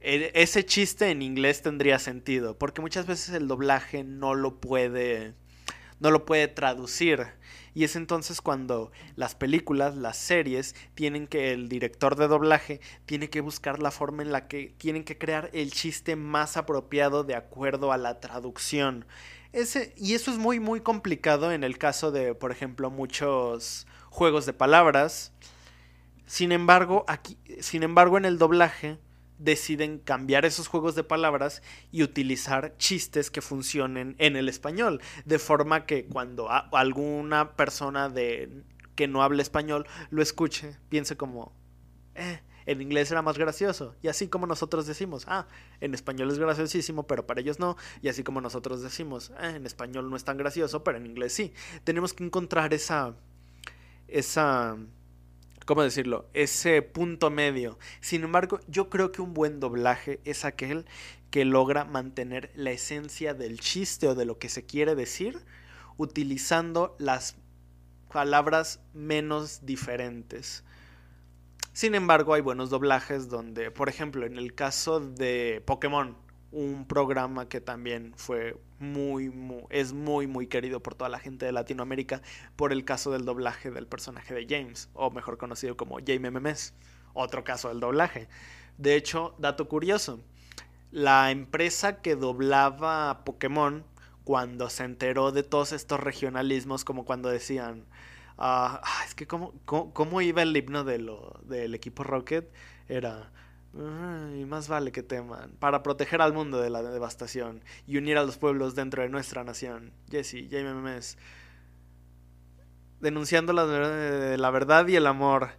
e, 0.00 0.32
ese 0.34 0.66
chiste 0.66 1.10
en 1.10 1.22
inglés 1.22 1.62
tendría 1.62 2.00
sentido, 2.00 2.58
porque 2.58 2.80
muchas 2.80 3.06
veces 3.06 3.34
el 3.34 3.46
doblaje 3.46 4.02
no 4.02 4.34
lo 4.34 4.60
puede, 4.60 5.34
no 6.02 6.10
lo 6.10 6.26
puede 6.26 6.48
traducir. 6.48 7.26
Y 7.74 7.84
es 7.84 7.96
entonces 7.96 8.40
cuando 8.40 8.90
las 9.16 9.34
películas, 9.34 9.96
las 9.96 10.18
series, 10.18 10.74
tienen 10.94 11.26
que, 11.26 11.52
el 11.52 11.68
director 11.68 12.16
de 12.16 12.28
doblaje 12.28 12.80
tiene 13.06 13.30
que 13.30 13.40
buscar 13.40 13.80
la 13.80 13.90
forma 13.90 14.22
en 14.22 14.32
la 14.32 14.48
que 14.48 14.74
tienen 14.76 15.04
que 15.04 15.16
crear 15.16 15.48
el 15.52 15.70
chiste 15.70 16.16
más 16.16 16.56
apropiado 16.56 17.24
de 17.24 17.36
acuerdo 17.36 17.92
a 17.92 17.96
la 17.96 18.20
traducción. 18.20 19.06
Ese, 19.52 19.94
y 19.96 20.14
eso 20.14 20.30
es 20.30 20.38
muy, 20.38 20.60
muy 20.60 20.80
complicado 20.80 21.52
en 21.52 21.62
el 21.62 21.78
caso 21.78 22.10
de, 22.10 22.34
por 22.34 22.50
ejemplo, 22.50 22.90
muchos 22.90 23.86
juegos 24.10 24.44
de 24.44 24.52
palabras. 24.52 25.32
Sin 26.26 26.52
embargo, 26.52 27.04
aquí, 27.06 27.38
sin 27.60 27.84
embargo, 27.84 28.18
en 28.18 28.24
el 28.24 28.38
doblaje 28.38 28.98
deciden 29.42 29.98
cambiar 29.98 30.44
esos 30.44 30.68
juegos 30.68 30.94
de 30.94 31.04
palabras 31.04 31.62
y 31.90 32.02
utilizar 32.02 32.76
chistes 32.78 33.30
que 33.30 33.40
funcionen 33.40 34.14
en 34.18 34.36
el 34.36 34.48
español, 34.48 35.00
de 35.24 35.38
forma 35.38 35.86
que 35.86 36.06
cuando 36.06 36.48
alguna 36.50 37.56
persona 37.56 38.12
que 38.94 39.08
no 39.08 39.22
hable 39.22 39.42
español 39.42 39.86
lo 40.10 40.22
escuche, 40.22 40.76
piense 40.88 41.16
como, 41.16 41.52
eh, 42.14 42.40
en 42.66 42.80
inglés 42.80 43.10
era 43.10 43.22
más 43.22 43.38
gracioso. 43.38 43.96
Y 44.02 44.08
así 44.08 44.28
como 44.28 44.46
nosotros 44.46 44.86
decimos, 44.86 45.24
ah, 45.26 45.46
en 45.80 45.94
español 45.94 46.30
es 46.30 46.38
graciosísimo, 46.38 47.06
pero 47.06 47.26
para 47.26 47.40
ellos 47.40 47.58
no. 47.58 47.76
Y 48.00 48.08
así 48.08 48.22
como 48.22 48.40
nosotros 48.40 48.82
decimos, 48.82 49.32
eh, 49.40 49.54
en 49.56 49.66
español 49.66 50.08
no 50.10 50.16
es 50.16 50.24
tan 50.24 50.36
gracioso, 50.36 50.84
pero 50.84 50.98
en 50.98 51.06
inglés 51.06 51.32
sí. 51.32 51.52
Tenemos 51.84 52.14
que 52.14 52.24
encontrar 52.24 52.72
esa, 52.74 53.14
esa 54.06 54.76
¿cómo 55.66 55.82
decirlo? 55.82 56.28
Ese 56.34 56.82
punto 56.82 57.30
medio. 57.30 57.78
Sin 58.00 58.24
embargo, 58.24 58.60
yo 58.68 58.88
creo 58.90 59.12
que 59.12 59.22
un 59.22 59.34
buen 59.34 59.60
doblaje 59.60 60.20
es 60.24 60.44
aquel 60.44 60.86
que 61.30 61.44
logra 61.44 61.84
mantener 61.84 62.50
la 62.54 62.70
esencia 62.70 63.34
del 63.34 63.60
chiste 63.60 64.08
o 64.08 64.14
de 64.14 64.24
lo 64.24 64.38
que 64.38 64.48
se 64.48 64.66
quiere 64.66 64.94
decir 64.94 65.44
utilizando 65.96 66.96
las 66.98 67.36
palabras 68.12 68.80
menos 68.92 69.64
diferentes. 69.64 70.64
Sin 71.72 71.94
embargo, 71.94 72.34
hay 72.34 72.42
buenos 72.42 72.68
doblajes 72.70 73.28
donde, 73.28 73.70
por 73.70 73.88
ejemplo, 73.88 74.26
en 74.26 74.36
el 74.36 74.54
caso 74.54 75.00
de 75.00 75.62
Pokémon, 75.64 76.16
un 76.50 76.86
programa 76.86 77.48
que 77.48 77.62
también 77.62 78.12
fue 78.16 78.56
muy, 78.82 79.32
es 79.70 79.92
muy, 79.94 80.26
muy 80.26 80.46
querido 80.46 80.80
por 80.80 80.94
toda 80.94 81.08
la 81.08 81.18
gente 81.18 81.46
de 81.46 81.52
Latinoamérica 81.52 82.20
por 82.56 82.72
el 82.72 82.84
caso 82.84 83.10
del 83.10 83.24
doblaje 83.24 83.70
del 83.70 83.86
personaje 83.86 84.34
de 84.34 84.46
James, 84.48 84.90
o 84.92 85.10
mejor 85.10 85.38
conocido 85.38 85.76
como 85.76 85.98
James 86.06 86.32
MMS. 86.32 86.74
Otro 87.14 87.44
caso 87.44 87.68
del 87.68 87.80
doblaje. 87.80 88.28
De 88.78 88.96
hecho, 88.96 89.34
dato 89.38 89.68
curioso, 89.68 90.20
la 90.90 91.30
empresa 91.30 92.02
que 92.02 92.16
doblaba 92.16 93.24
Pokémon, 93.24 93.84
cuando 94.24 94.70
se 94.70 94.84
enteró 94.84 95.32
de 95.32 95.42
todos 95.42 95.72
estos 95.72 95.98
regionalismos, 96.00 96.84
como 96.84 97.04
cuando 97.04 97.28
decían, 97.28 97.86
ah, 98.38 98.80
es 99.04 99.14
que 99.14 99.26
cómo, 99.26 99.52
cómo, 99.64 100.20
iba 100.20 100.42
el 100.42 100.56
himno 100.56 100.84
de 100.84 100.98
lo, 100.98 101.40
del 101.44 101.74
equipo 101.74 102.04
Rocket, 102.04 102.50
era 102.88 103.32
y 103.74 104.44
más 104.44 104.68
vale 104.68 104.92
que 104.92 105.02
teman, 105.02 105.52
para 105.58 105.82
proteger 105.82 106.20
al 106.20 106.34
mundo 106.34 106.60
de 106.60 106.68
la 106.68 106.82
devastación 106.82 107.62
y 107.86 107.96
unir 107.96 108.18
a 108.18 108.24
los 108.24 108.36
pueblos 108.36 108.74
dentro 108.74 109.02
de 109.02 109.08
nuestra 109.08 109.44
nación. 109.44 109.92
Jesse, 110.10 110.48
James 110.50 111.16
Denunciando 113.00 113.52
la, 113.52 113.64
la 114.36 114.50
verdad 114.50 114.86
y 114.88 114.96
el 114.96 115.06
amor. 115.06 115.50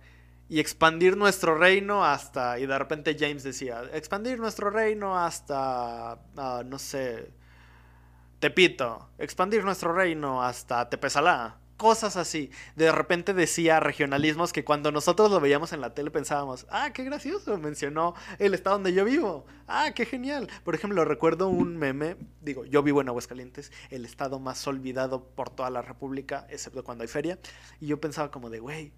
Y 0.48 0.60
expandir 0.60 1.18
nuestro 1.18 1.58
reino 1.58 2.06
hasta. 2.06 2.60
Y 2.60 2.68
de 2.68 2.78
repente 2.78 3.18
James 3.20 3.44
decía: 3.44 3.82
expandir 3.94 4.40
nuestro 4.40 4.70
reino 4.70 5.18
hasta. 5.18 6.20
Ah, 6.38 6.64
no 6.66 6.78
sé. 6.80 7.32
Tepito. 8.40 9.10
Expandir 9.18 9.64
nuestro 9.64 9.94
reino 9.94 10.44
hasta 10.44 10.90
Tepesalá 10.90 11.63
cosas 11.78 12.18
así. 12.18 12.52
De 12.76 12.92
repente 12.92 13.34
decía 13.34 13.80
regionalismos 13.80 14.54
que 14.54 14.64
cuando 14.64 14.92
nosotros 14.92 15.32
lo 15.32 15.40
veíamos 15.40 15.74
en 15.74 15.82
la 15.82 15.94
tele 15.94 16.12
pensábamos, 16.12 16.66
ah, 16.70 16.92
qué 16.94 17.04
gracioso, 17.04 17.58
mencionó 17.58 18.16
el 18.40 18.54
estado 18.54 18.78
donde 18.78 18.94
yo 18.94 19.06
vivo. 19.06 19.46
Ah, 19.68 19.92
qué 19.96 20.06
genial. 20.06 20.50
Por 20.64 20.76
ejemplo, 20.76 21.04
recuerdo 21.06 21.50
un 21.50 21.78
meme, 21.78 22.18
digo, 22.42 22.66
yo 22.66 22.84
vivo 22.84 23.02
en 23.02 23.10
Aguascalientes, 23.10 23.72
el 23.90 24.06
estado 24.06 24.40
más 24.40 24.66
olvidado 24.68 25.26
por 25.26 25.50
toda 25.50 25.70
la 25.70 25.82
República, 25.82 26.48
excepto 26.50 26.84
cuando 26.84 27.04
hay 27.04 27.08
feria. 27.08 27.40
Y 27.80 27.88
yo 27.88 28.00
pensaba 28.00 28.32
como 28.32 28.50
de, 28.50 28.60
güey, 28.60 28.94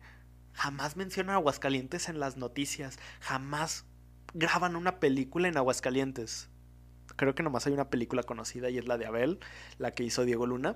jamás 0.54 0.96
mencionan 0.96 1.36
Aguascalientes 1.36 2.10
en 2.10 2.20
las 2.20 2.38
noticias, 2.38 2.98
jamás 3.20 3.86
graban 4.34 4.76
una 4.76 5.00
película 5.00 5.48
en 5.48 5.58
Aguascalientes. 5.58 6.50
Creo 7.16 7.36
que 7.36 7.44
nomás 7.44 7.66
hay 7.68 7.74
una 7.74 7.90
película 7.90 8.24
conocida 8.24 8.70
y 8.70 8.78
es 8.78 8.88
la 8.88 8.98
de 8.98 9.06
Abel, 9.06 9.40
la 9.78 9.92
que 9.92 10.04
hizo 10.04 10.26
Diego 10.26 10.46
Luna. 10.46 10.76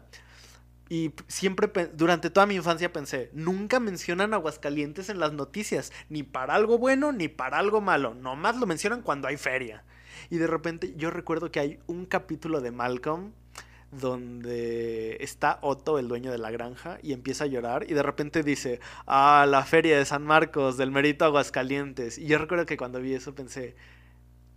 Y 0.89 1.11
siempre, 1.27 1.69
durante 1.93 2.31
toda 2.31 2.47
mi 2.47 2.55
infancia 2.55 2.91
pensé, 2.91 3.29
nunca 3.31 3.79
mencionan 3.79 4.33
Aguascalientes 4.33 5.09
en 5.09 5.19
las 5.19 5.33
noticias, 5.33 5.93
ni 6.09 6.23
para 6.23 6.55
algo 6.55 6.79
bueno 6.79 7.11
ni 7.11 7.27
para 7.27 7.59
algo 7.59 7.79
malo, 7.79 8.15
nomás 8.15 8.57
lo 8.57 8.65
mencionan 8.65 9.03
cuando 9.03 9.27
hay 9.27 9.37
feria. 9.37 9.83
Y 10.31 10.37
de 10.37 10.47
repente 10.47 10.93
yo 10.97 11.11
recuerdo 11.11 11.51
que 11.51 11.59
hay 11.59 11.79
un 11.85 12.05
capítulo 12.05 12.59
de 12.59 12.71
Malcolm 12.71 13.33
donde 13.91 15.17
está 15.19 15.59
Otto, 15.61 15.97
el 15.99 16.07
dueño 16.07 16.31
de 16.31 16.37
la 16.37 16.51
granja, 16.51 16.99
y 17.01 17.13
empieza 17.13 17.43
a 17.43 17.47
llorar 17.47 17.85
y 17.89 17.93
de 17.93 18.03
repente 18.03 18.43
dice, 18.43 18.79
ah, 19.05 19.45
la 19.47 19.63
feria 19.65 19.97
de 19.97 20.05
San 20.05 20.23
Marcos, 20.23 20.77
del 20.77 20.91
Merito 20.91 21.25
Aguascalientes. 21.25 22.17
Y 22.17 22.25
yo 22.25 22.37
recuerdo 22.37 22.65
que 22.65 22.77
cuando 22.77 22.99
vi 22.99 23.13
eso 23.13 23.33
pensé, 23.33 23.75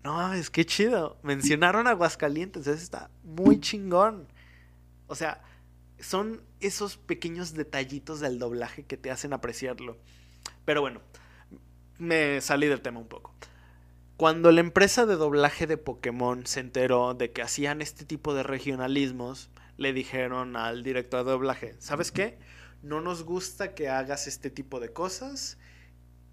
no 0.03 0.33
es 0.33 0.51
que 0.51 0.65
chido, 0.65 1.19
mencionaron 1.23 1.87
Aguascalientes, 1.87 2.67
eso 2.67 2.83
está 2.83 3.11
muy 3.23 3.61
chingón. 3.61 4.27
O 5.07 5.15
sea, 5.15 5.43
son 6.03 6.43
esos 6.61 6.97
pequeños 6.97 7.55
detallitos 7.55 8.21
del 8.21 8.39
doblaje 8.39 8.85
que 8.85 8.97
te 8.97 9.11
hacen 9.11 9.33
apreciarlo. 9.33 9.99
Pero 10.65 10.81
bueno, 10.81 11.01
me 11.99 12.41
salí 12.41 12.67
del 12.67 12.83
tema 12.83 13.01
un 13.01 13.09
poco. 13.09 13.35
Cuando 14.17 14.53
la 14.53 14.61
empresa 14.61 15.07
de 15.07 15.17
doblaje 15.17 15.67
de 15.67 15.79
Pokémon 15.79 16.47
se 16.47 16.61
enteró 16.61 17.15
de 17.15 17.33
que 17.33 17.43
hacían 17.43 17.81
este 17.81 18.05
tipo 18.05 18.35
de 18.35 18.43
regionalismos, 18.43 19.51
le 19.77 19.93
dijeron 19.93 20.57
al 20.57 20.83
director 20.83 21.25
de 21.25 21.31
doblaje, 21.31 21.77
¿sabes 21.79 22.13
qué? 22.13 22.39
No 22.83 23.01
nos 23.01 23.23
gusta 23.25 23.75
que 23.75 23.89
hagas 23.89 24.27
este 24.27 24.51
tipo 24.51 24.81
de 24.81 24.93
cosas, 24.93 25.59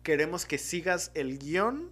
queremos 0.03 0.45
que 0.45 0.57
sigas 0.57 1.11
el 1.13 1.39
guion 1.39 1.91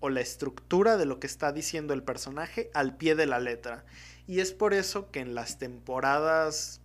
o 0.00 0.10
la 0.10 0.20
estructura 0.20 0.96
de 0.96 1.06
lo 1.06 1.18
que 1.18 1.26
está 1.26 1.52
diciendo 1.52 1.94
el 1.94 2.02
personaje 2.02 2.70
al 2.74 2.96
pie 2.96 3.14
de 3.14 3.26
la 3.26 3.40
letra. 3.40 3.84
Y 4.26 4.40
es 4.40 4.52
por 4.52 4.74
eso 4.74 5.10
que 5.10 5.20
en 5.20 5.34
las 5.34 5.58
temporadas 5.58 6.82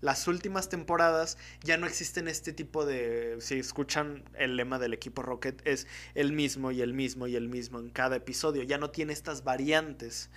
las 0.00 0.28
últimas 0.28 0.68
temporadas 0.68 1.38
ya 1.62 1.76
no 1.76 1.86
existen 1.86 2.28
este 2.28 2.52
tipo 2.52 2.84
de... 2.84 3.36
Si 3.40 3.58
escuchan 3.58 4.24
el 4.38 4.56
lema 4.56 4.78
del 4.78 4.92
equipo 4.92 5.22
Rocket 5.22 5.66
es 5.66 5.86
el 6.14 6.32
mismo 6.32 6.70
y 6.70 6.82
el 6.82 6.92
mismo 6.92 7.26
y 7.26 7.36
el 7.36 7.48
mismo 7.48 7.78
en 7.78 7.88
cada 7.90 8.16
episodio. 8.16 8.62
Ya 8.62 8.78
no 8.78 8.90
tiene 8.90 9.12
estas 9.12 9.42
variantes. 9.42 10.30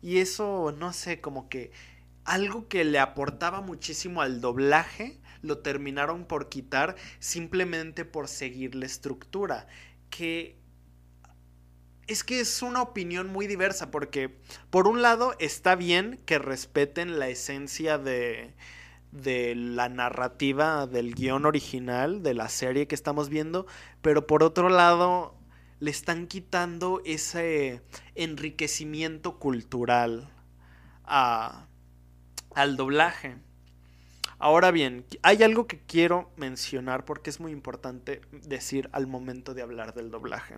Y 0.00 0.18
eso, 0.18 0.74
no 0.78 0.92
sé, 0.92 1.20
como 1.20 1.48
que 1.48 1.72
algo 2.24 2.68
que 2.68 2.84
le 2.84 2.98
aportaba 2.98 3.60
muchísimo 3.60 4.22
al 4.22 4.40
doblaje, 4.40 5.18
lo 5.42 5.58
terminaron 5.58 6.24
por 6.24 6.48
quitar 6.48 6.96
simplemente 7.18 8.04
por 8.04 8.28
seguir 8.28 8.74
la 8.74 8.86
estructura. 8.86 9.66
Que 10.08 10.56
es 12.06 12.24
que 12.24 12.40
es 12.40 12.62
una 12.62 12.82
opinión 12.82 13.28
muy 13.28 13.46
diversa 13.46 13.90
porque 13.90 14.36
por 14.70 14.88
un 14.88 15.02
lado 15.02 15.34
está 15.38 15.76
bien 15.76 16.20
que 16.26 16.38
respeten 16.38 17.18
la 17.18 17.28
esencia 17.28 17.98
de, 17.98 18.54
de 19.12 19.54
la 19.54 19.88
narrativa 19.88 20.86
del 20.86 21.14
guion 21.14 21.46
original 21.46 22.22
de 22.22 22.34
la 22.34 22.48
serie 22.48 22.88
que 22.88 22.94
estamos 22.94 23.28
viendo, 23.28 23.66
pero 24.00 24.26
por 24.26 24.42
otro 24.42 24.68
lado 24.68 25.36
le 25.78 25.90
están 25.90 26.26
quitando 26.26 27.02
ese 27.04 27.82
enriquecimiento 28.14 29.38
cultural 29.38 30.30
a, 31.04 31.66
al 32.54 32.76
doblaje. 32.76 33.36
Ahora 34.38 34.70
bien, 34.70 35.04
hay 35.22 35.42
algo 35.42 35.66
que 35.66 35.80
quiero 35.80 36.30
mencionar 36.36 37.04
porque 37.04 37.30
es 37.30 37.38
muy 37.38 37.52
importante 37.52 38.22
decir 38.32 38.88
al 38.92 39.06
momento 39.06 39.54
de 39.54 39.62
hablar 39.62 39.94
del 39.94 40.10
doblaje. 40.10 40.56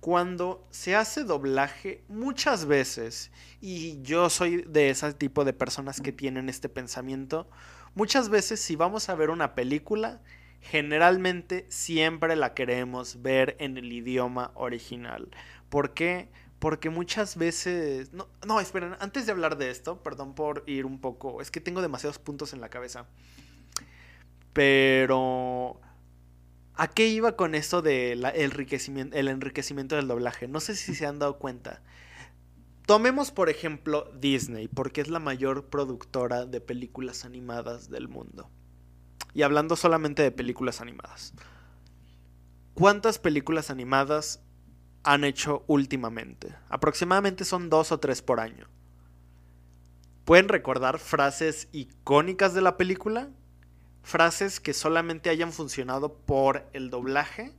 Cuando 0.00 0.66
se 0.70 0.96
hace 0.96 1.24
doblaje 1.24 2.04
muchas 2.08 2.64
veces, 2.64 3.30
y 3.60 4.00
yo 4.00 4.30
soy 4.30 4.62
de 4.62 4.88
ese 4.88 5.12
tipo 5.12 5.44
de 5.44 5.52
personas 5.52 6.00
que 6.00 6.10
tienen 6.10 6.48
este 6.48 6.70
pensamiento, 6.70 7.50
muchas 7.94 8.30
veces 8.30 8.60
si 8.60 8.76
vamos 8.76 9.10
a 9.10 9.14
ver 9.14 9.28
una 9.28 9.54
película, 9.54 10.22
generalmente 10.62 11.66
siempre 11.68 12.34
la 12.34 12.54
queremos 12.54 13.20
ver 13.20 13.56
en 13.60 13.76
el 13.76 13.92
idioma 13.92 14.52
original. 14.54 15.28
¿Por 15.68 15.92
qué? 15.92 16.30
Porque 16.58 16.88
muchas 16.88 17.36
veces... 17.36 18.12
No, 18.14 18.28
no, 18.46 18.60
esperen, 18.60 18.94
antes 19.00 19.26
de 19.26 19.32
hablar 19.32 19.58
de 19.58 19.70
esto, 19.70 20.02
perdón 20.02 20.34
por 20.34 20.64
ir 20.66 20.86
un 20.86 20.98
poco... 21.00 21.42
Es 21.42 21.50
que 21.50 21.60
tengo 21.60 21.82
demasiados 21.82 22.18
puntos 22.18 22.52
en 22.52 22.60
la 22.60 22.70
cabeza. 22.70 23.06
Pero... 24.52 25.80
¿A 26.80 26.88
qué 26.88 27.08
iba 27.08 27.36
con 27.36 27.54
eso 27.54 27.82
del 27.82 28.24
enriquecimiento, 28.24 29.14
enriquecimiento 29.14 29.96
del 29.96 30.08
doblaje? 30.08 30.48
No 30.48 30.60
sé 30.60 30.74
si 30.74 30.94
se 30.94 31.04
han 31.04 31.18
dado 31.18 31.38
cuenta. 31.38 31.82
Tomemos 32.86 33.32
por 33.32 33.50
ejemplo 33.50 34.10
Disney, 34.18 34.66
porque 34.66 35.02
es 35.02 35.08
la 35.08 35.18
mayor 35.18 35.66
productora 35.66 36.46
de 36.46 36.62
películas 36.62 37.26
animadas 37.26 37.90
del 37.90 38.08
mundo. 38.08 38.48
Y 39.34 39.42
hablando 39.42 39.76
solamente 39.76 40.22
de 40.22 40.30
películas 40.30 40.80
animadas. 40.80 41.34
¿Cuántas 42.72 43.18
películas 43.18 43.68
animadas 43.68 44.42
han 45.02 45.24
hecho 45.24 45.64
últimamente? 45.66 46.54
Aproximadamente 46.70 47.44
son 47.44 47.68
dos 47.68 47.92
o 47.92 48.00
tres 48.00 48.22
por 48.22 48.40
año. 48.40 48.68
¿Pueden 50.24 50.48
recordar 50.48 50.98
frases 50.98 51.68
icónicas 51.72 52.54
de 52.54 52.62
la 52.62 52.78
película? 52.78 53.28
Frases 54.02 54.60
que 54.60 54.72
solamente 54.72 55.30
hayan 55.30 55.52
funcionado 55.52 56.14
por 56.14 56.68
el 56.72 56.90
doblaje. 56.90 57.52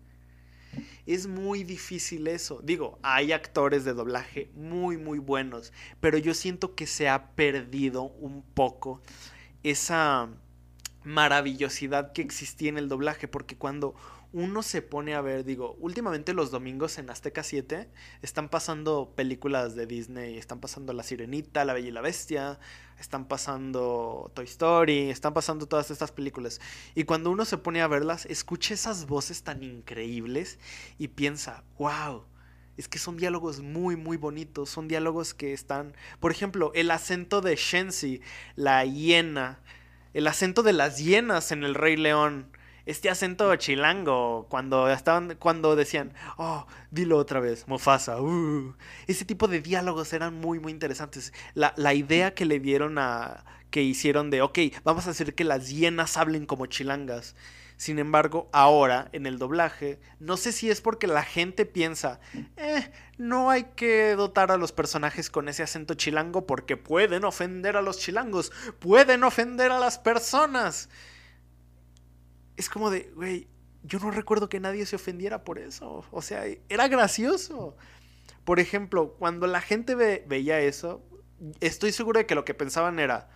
Es 1.06 1.28
muy 1.28 1.64
difícil 1.64 2.28
eso. 2.28 2.62
Digo, 2.64 3.00
hay 3.02 3.32
actores 3.32 3.84
de 3.84 3.94
doblaje 3.94 4.50
muy, 4.56 4.98
muy 4.98 5.20
buenos, 5.20 5.74
pero 6.00 6.18
yo 6.18 6.34
siento 6.34 6.76
que 6.76 6.88
se 6.88 7.10
ha 7.10 7.32
perdido 7.36 8.04
un 8.04 8.44
poco 8.44 9.02
esa 9.64 10.30
maravillosidad 11.04 12.14
que 12.14 12.22
existía 12.22 12.70
en 12.70 12.78
el 12.78 12.90
doblaje, 12.90 13.28
porque 13.28 13.58
cuando 13.58 13.96
uno 14.34 14.64
se 14.64 14.82
pone 14.82 15.14
a 15.14 15.22
ver, 15.22 15.44
digo, 15.44 15.76
últimamente 15.80 16.34
los 16.34 16.52
domingos 16.52 16.98
en 16.98 17.10
Azteca 17.10 17.44
7 17.44 17.90
están 18.22 18.48
pasando 18.48 19.12
películas 19.16 19.76
de 19.76 19.86
Disney, 19.86 20.38
están 20.38 20.62
pasando 20.62 20.94
La 20.94 21.04
Sirenita, 21.04 21.66
La 21.66 21.74
Bella 21.74 21.90
y 21.90 21.92
la 21.92 22.02
Bestia, 22.02 22.60
están 22.98 23.28
pasando 23.28 24.32
Toy 24.34 24.46
Story, 24.46 25.10
están 25.10 25.34
pasando 25.34 25.68
todas 25.68 25.92
estas 25.92 26.12
películas. 26.12 26.62
Y 26.96 27.04
cuando 27.04 27.30
uno 27.30 27.44
se 27.44 27.58
pone 27.58 27.82
a 27.82 27.88
verlas, 27.88 28.26
escucha 28.26 28.74
esas 28.74 29.06
voces 29.08 29.44
tan 29.44 29.64
increíbles 29.64 30.60
y 30.98 31.10
piensa, 31.10 31.64
wow, 31.78 32.24
es 32.78 32.88
que 32.88 33.00
son 33.00 33.18
diálogos 33.18 33.60
muy, 33.60 33.98
muy 33.98 34.16
bonitos, 34.16 34.70
son 34.70 34.88
diálogos 34.88 35.34
que 35.34 35.52
están, 35.52 35.94
por 36.22 36.32
ejemplo, 36.32 36.72
el 36.74 36.90
acento 36.90 37.42
de 37.42 37.58
Shensi, 37.58 38.22
la 38.56 38.86
hiena, 38.86 39.60
el 40.14 40.28
acento 40.28 40.64
de 40.64 40.74
las 40.74 40.98
hienas 40.98 41.52
en 41.52 41.64
El 41.64 41.76
Rey 41.76 41.98
León. 41.98 42.48
Este 42.86 43.10
acento 43.10 43.56
chilango, 43.58 44.48
cuando 44.50 44.90
estaban, 44.90 45.36
cuando 45.38 45.76
decían, 45.76 46.14
oh, 46.38 46.66
dilo 46.90 47.18
otra 47.18 47.40
vez, 47.40 47.68
Mufasa, 47.68 48.20
uh". 48.20 48.76
Ese 49.08 49.24
tipo 49.24 49.48
de 49.48 49.62
diálogos 49.62 50.14
eran 50.14 50.34
muy, 50.34 50.60
muy 50.60 50.72
interesantes. 50.72 51.32
La, 51.54 51.74
la 51.78 51.94
idea 51.94 52.34
que 52.34 52.46
le 52.46 52.60
dieron 52.60 52.98
a, 52.98 53.46
que 53.70 53.84
hicieron 53.84 54.30
de, 54.30 54.42
ok, 54.42 54.60
vamos 54.84 55.08
a 55.08 55.12
hacer 55.12 55.36
que 55.36 55.44
las 55.44 55.70
hienas 55.70 56.18
hablen 56.18 56.46
como 56.46 56.66
chilangas. 56.66 57.36
Sin 57.82 57.98
embargo, 57.98 58.48
ahora 58.54 59.10
en 59.12 59.26
el 59.26 59.40
doblaje, 59.40 60.00
no 60.20 60.38
sé 60.38 60.52
si 60.52 60.70
es 60.70 60.82
porque 60.82 61.08
la 61.08 61.24
gente 61.24 61.66
piensa, 61.66 62.20
eh, 62.56 62.92
no 63.18 63.50
hay 63.50 63.64
que 63.76 64.16
dotar 64.16 64.52
a 64.52 64.58
los 64.58 64.72
personajes 64.72 65.32
con 65.32 65.50
ese 65.50 65.64
acento 65.64 65.96
chilango 65.96 66.46
porque 66.46 66.78
pueden 66.78 67.24
ofender 67.24 67.78
a 67.78 67.82
los 67.82 67.98
chilangos, 67.98 68.52
pueden 68.78 69.24
ofender 69.24 69.72
a 69.72 69.80
las 69.80 69.98
personas. 69.98 70.90
Es 72.56 72.70
como 72.70 72.92
de, 72.92 73.12
güey, 73.16 73.48
yo 73.82 73.98
no 73.98 74.12
recuerdo 74.12 74.48
que 74.48 74.60
nadie 74.60 74.86
se 74.86 74.98
ofendiera 74.98 75.44
por 75.44 75.58
eso. 75.58 76.06
O 76.12 76.22
sea, 76.22 76.44
era 76.70 76.88
gracioso. 76.88 77.76
Por 78.46 78.60
ejemplo, 78.60 79.16
cuando 79.18 79.48
la 79.48 79.60
gente 79.60 79.96
veía 79.96 80.60
eso, 80.60 81.04
estoy 81.62 81.92
seguro 81.92 82.20
de 82.20 82.28
que 82.28 82.36
lo 82.36 82.46
que 82.46 82.54
pensaban 82.54 83.00
era, 83.00 83.28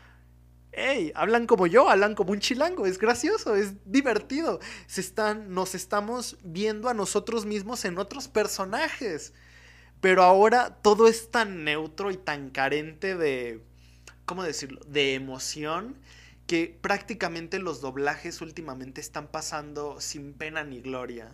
hey, 0.75 1.11
hablan 1.15 1.47
como 1.47 1.67
yo, 1.67 1.89
hablan 1.89 2.15
como 2.15 2.31
un 2.31 2.39
chilango, 2.39 2.85
es 2.85 2.97
gracioso, 2.99 3.55
es 3.55 3.73
divertido. 3.85 4.59
Se 4.87 5.01
están, 5.01 5.53
nos 5.53 5.75
estamos 5.75 6.37
viendo 6.43 6.89
a 6.89 6.93
nosotros 6.93 7.45
mismos 7.45 7.85
en 7.85 7.97
otros 7.97 8.27
personajes. 8.27 9.33
Pero 10.01 10.23
ahora 10.23 10.77
todo 10.81 11.07
es 11.07 11.31
tan 11.31 11.63
neutro 11.63 12.11
y 12.11 12.17
tan 12.17 12.49
carente 12.49 13.15
de, 13.15 13.61
¿cómo 14.25 14.43
decirlo?, 14.43 14.81
de 14.87 15.15
emoción 15.15 15.97
que 16.47 16.77
prácticamente 16.79 17.59
los 17.59 17.81
doblajes 17.81 18.41
últimamente 18.41 19.01
están 19.01 19.27
pasando 19.27 19.99
sin 19.99 20.33
pena 20.33 20.63
ni 20.63 20.81
gloria. 20.81 21.33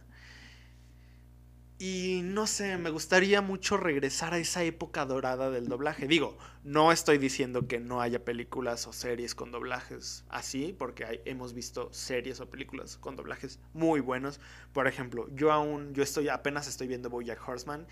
Y 1.84 2.22
no 2.24 2.46
sé, 2.46 2.78
me 2.78 2.92
gustaría 2.92 3.42
mucho 3.42 3.76
regresar 3.76 4.36
a 4.36 4.38
esa 4.38 4.62
época 4.64 5.04
dorada 5.04 5.50
del 5.50 5.68
doblaje. 5.68 6.06
Digo, 6.06 6.38
no 6.64 6.92
estoy 6.92 7.18
diciendo 7.18 7.68
que 7.68 7.80
no 7.80 8.02
haya 8.02 8.24
películas 8.24 8.86
o 8.86 8.94
series 8.94 9.34
con 9.34 9.50
doblajes 9.50 10.24
así, 10.30 10.76
porque 10.78 11.24
hemos 11.26 11.56
visto 11.56 11.92
series 11.92 12.40
o 12.40 12.52
películas 12.52 12.98
con 12.98 13.16
doblajes 13.16 13.60
muy 13.74 14.00
buenos. 14.00 14.40
Por 14.74 14.86
ejemplo, 14.86 15.28
yo 15.34 15.52
aún, 15.52 15.96
yo 15.96 16.04
estoy, 16.04 16.30
apenas 16.30 16.68
estoy 16.68 16.86
viendo 16.86 17.10
Bojack 17.10 17.50
Horseman 17.50 17.88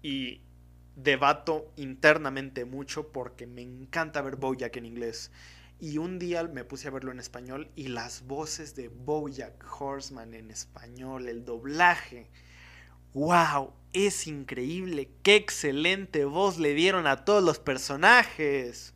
y 0.00 0.40
debato 0.96 1.70
internamente 1.76 2.64
mucho 2.64 3.12
porque 3.12 3.46
me 3.46 3.60
encanta 3.60 4.22
ver 4.22 4.36
Bojack 4.36 4.74
en 4.78 4.86
inglés. 4.86 5.30
Y 5.78 5.98
un 5.98 6.18
día 6.18 6.44
me 6.44 6.64
puse 6.64 6.88
a 6.88 6.92
verlo 6.92 7.12
en 7.12 7.20
español 7.20 7.70
y 7.76 7.88
las 7.88 8.26
voces 8.26 8.74
de 8.74 8.88
Bojack 8.88 9.62
Horseman 9.78 10.32
en 10.32 10.50
español, 10.50 11.28
el 11.28 11.44
doblaje 11.44 12.30
wow, 13.14 13.72
es 13.94 14.26
increíble, 14.26 15.08
qué 15.22 15.36
excelente 15.36 16.24
voz 16.24 16.58
le 16.58 16.74
dieron 16.74 17.06
a 17.06 17.24
todos 17.24 17.42
los 17.42 17.60
personajes. 17.60 18.92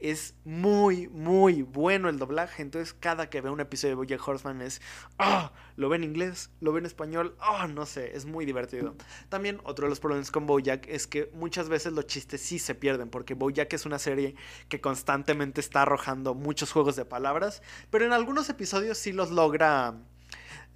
Es 0.00 0.34
muy, 0.44 1.08
muy 1.08 1.62
bueno 1.62 2.08
el 2.08 2.18
doblaje. 2.18 2.62
Entonces, 2.62 2.94
cada 2.94 3.30
que 3.30 3.40
veo 3.40 3.52
un 3.52 3.58
episodio 3.58 3.92
de 3.92 3.96
Bojack 3.96 4.28
Horseman 4.28 4.62
es. 4.62 4.80
¡Ah! 5.18 5.52
lo 5.74 5.88
ve 5.88 5.96
en 5.96 6.04
inglés, 6.04 6.50
lo 6.60 6.72
ve 6.72 6.78
en 6.78 6.86
español. 6.86 7.36
¡Ah! 7.40 7.66
no 7.66 7.84
sé, 7.84 8.16
es 8.16 8.24
muy 8.24 8.44
divertido. 8.44 8.94
También, 9.28 9.60
otro 9.64 9.86
de 9.86 9.90
los 9.90 9.98
problemas 9.98 10.30
con 10.30 10.46
Bojack 10.46 10.86
es 10.86 11.08
que 11.08 11.30
muchas 11.34 11.68
veces 11.68 11.92
los 11.94 12.06
chistes 12.06 12.40
sí 12.40 12.60
se 12.60 12.76
pierden. 12.76 13.10
Porque 13.10 13.34
Bojack 13.34 13.72
es 13.72 13.86
una 13.86 13.98
serie 13.98 14.36
que 14.68 14.80
constantemente 14.80 15.60
está 15.60 15.82
arrojando 15.82 16.34
muchos 16.34 16.70
juegos 16.70 16.94
de 16.94 17.04
palabras. 17.04 17.60
Pero 17.90 18.04
en 18.04 18.12
algunos 18.12 18.48
episodios 18.48 18.98
sí 18.98 19.12
los 19.12 19.32
logra 19.32 19.96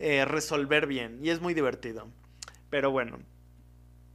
eh, 0.00 0.24
resolver 0.24 0.88
bien. 0.88 1.20
Y 1.22 1.30
es 1.30 1.40
muy 1.40 1.54
divertido. 1.54 2.08
Pero 2.72 2.90
bueno, 2.90 3.18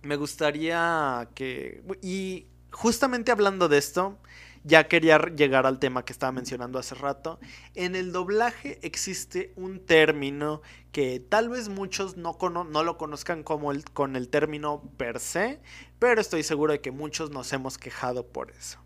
me 0.02 0.16
gustaría 0.16 1.30
que... 1.36 1.84
Y 2.02 2.48
justamente 2.72 3.32
hablando 3.32 3.70
de 3.70 3.78
esto, 3.78 4.18
ya 4.64 4.88
quería 4.88 5.20
llegar 5.20 5.68
al 5.68 5.78
tema 5.78 6.04
que 6.04 6.12
estaba 6.12 6.32
mencionando 6.32 6.80
hace 6.80 6.96
rato. 6.96 7.40
En 7.76 7.96
el 7.96 8.12
doblaje 8.12 8.80
existe 8.82 9.54
un 9.58 9.86
término 9.86 10.64
que 10.92 11.20
tal 11.20 11.50
vez 11.50 11.70
muchos 11.70 12.18
no, 12.18 12.36
no 12.40 12.84
lo 12.84 12.98
conozcan 12.98 13.44
como 13.44 13.72
el, 13.72 13.84
con 13.92 14.16
el 14.16 14.28
término 14.28 14.82
per 14.98 15.20
se, 15.20 15.62
pero 16.00 16.20
estoy 16.20 16.42
seguro 16.42 16.72
de 16.74 16.82
que 16.82 16.90
muchos 16.90 17.30
nos 17.30 17.54
hemos 17.54 17.78
quejado 17.78 18.26
por 18.26 18.50
eso. 18.50 18.80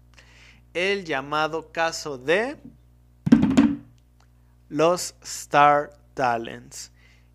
El 0.74 1.06
llamado 1.06 1.72
caso 1.72 2.18
de 2.18 2.58
los 4.68 5.16
Star 5.22 5.94
Talents. 6.14 6.91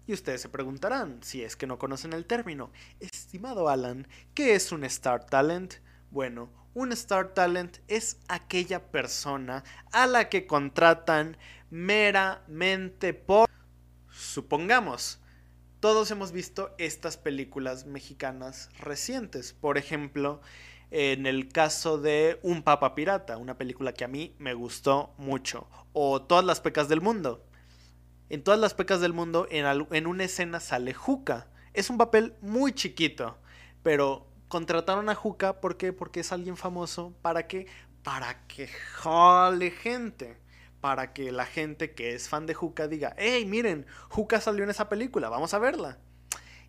Y 0.06 0.12
ustedes 0.12 0.40
se 0.40 0.48
preguntarán, 0.48 1.18
si 1.22 1.42
es 1.42 1.56
que 1.56 1.66
no 1.66 1.78
conocen 1.78 2.12
el 2.12 2.26
término, 2.26 2.70
estimado 3.00 3.68
Alan, 3.68 4.06
¿qué 4.34 4.54
es 4.54 4.70
un 4.70 4.84
Star 4.84 5.26
Talent? 5.26 5.74
Bueno, 6.10 6.48
un 6.74 6.92
Star 6.92 7.34
Talent 7.34 7.78
es 7.88 8.18
aquella 8.28 8.90
persona 8.92 9.64
a 9.92 10.06
la 10.06 10.28
que 10.28 10.46
contratan 10.46 11.36
meramente 11.70 13.14
por... 13.14 13.48
Supongamos, 14.10 15.20
todos 15.80 16.10
hemos 16.10 16.32
visto 16.32 16.74
estas 16.78 17.16
películas 17.16 17.86
mexicanas 17.86 18.70
recientes. 18.78 19.52
Por 19.54 19.78
ejemplo, 19.78 20.40
en 20.90 21.26
el 21.26 21.48
caso 21.48 21.98
de 21.98 22.38
Un 22.42 22.62
Papa 22.62 22.94
Pirata, 22.94 23.38
una 23.38 23.58
película 23.58 23.92
que 23.92 24.04
a 24.04 24.08
mí 24.08 24.34
me 24.38 24.54
gustó 24.54 25.14
mucho. 25.18 25.68
O 25.92 26.22
Todas 26.22 26.44
las 26.44 26.60
Pecas 26.60 26.88
del 26.88 27.00
Mundo. 27.00 27.45
En 28.28 28.42
Todas 28.42 28.58
las 28.58 28.74
Pecas 28.74 29.00
del 29.00 29.12
Mundo, 29.12 29.46
en, 29.50 30.06
una 30.08 30.24
escena 30.24 30.58
sale 30.58 30.92
Juca. 30.92 31.46
Es 31.74 31.90
un 31.90 31.96
papel 31.96 32.34
muy 32.40 32.72
chiquito, 32.72 33.38
pero 33.84 34.26
contrataron 34.48 35.08
a 35.08 35.14
Juca, 35.14 35.60
¿por 35.60 35.76
qué? 35.76 35.92
Porque 35.92 36.20
es 36.20 36.32
alguien 36.32 36.56
famoso. 36.56 37.14
¿Para 37.22 37.46
qué? 37.46 37.68
Para 38.02 38.44
que 38.48 38.66
jale 38.66 39.70
gente. 39.70 40.38
Para 40.80 41.12
que 41.12 41.30
la 41.30 41.46
gente 41.46 41.94
que 41.94 42.14
es 42.14 42.28
fan 42.28 42.46
de 42.46 42.54
Juca 42.54 42.88
diga, 42.88 43.14
hey, 43.16 43.44
miren, 43.46 43.86
Juca 44.08 44.40
salió 44.40 44.64
en 44.64 44.70
esa 44.70 44.88
película, 44.88 45.28
vamos 45.28 45.54
a 45.54 45.60
verla. 45.60 45.98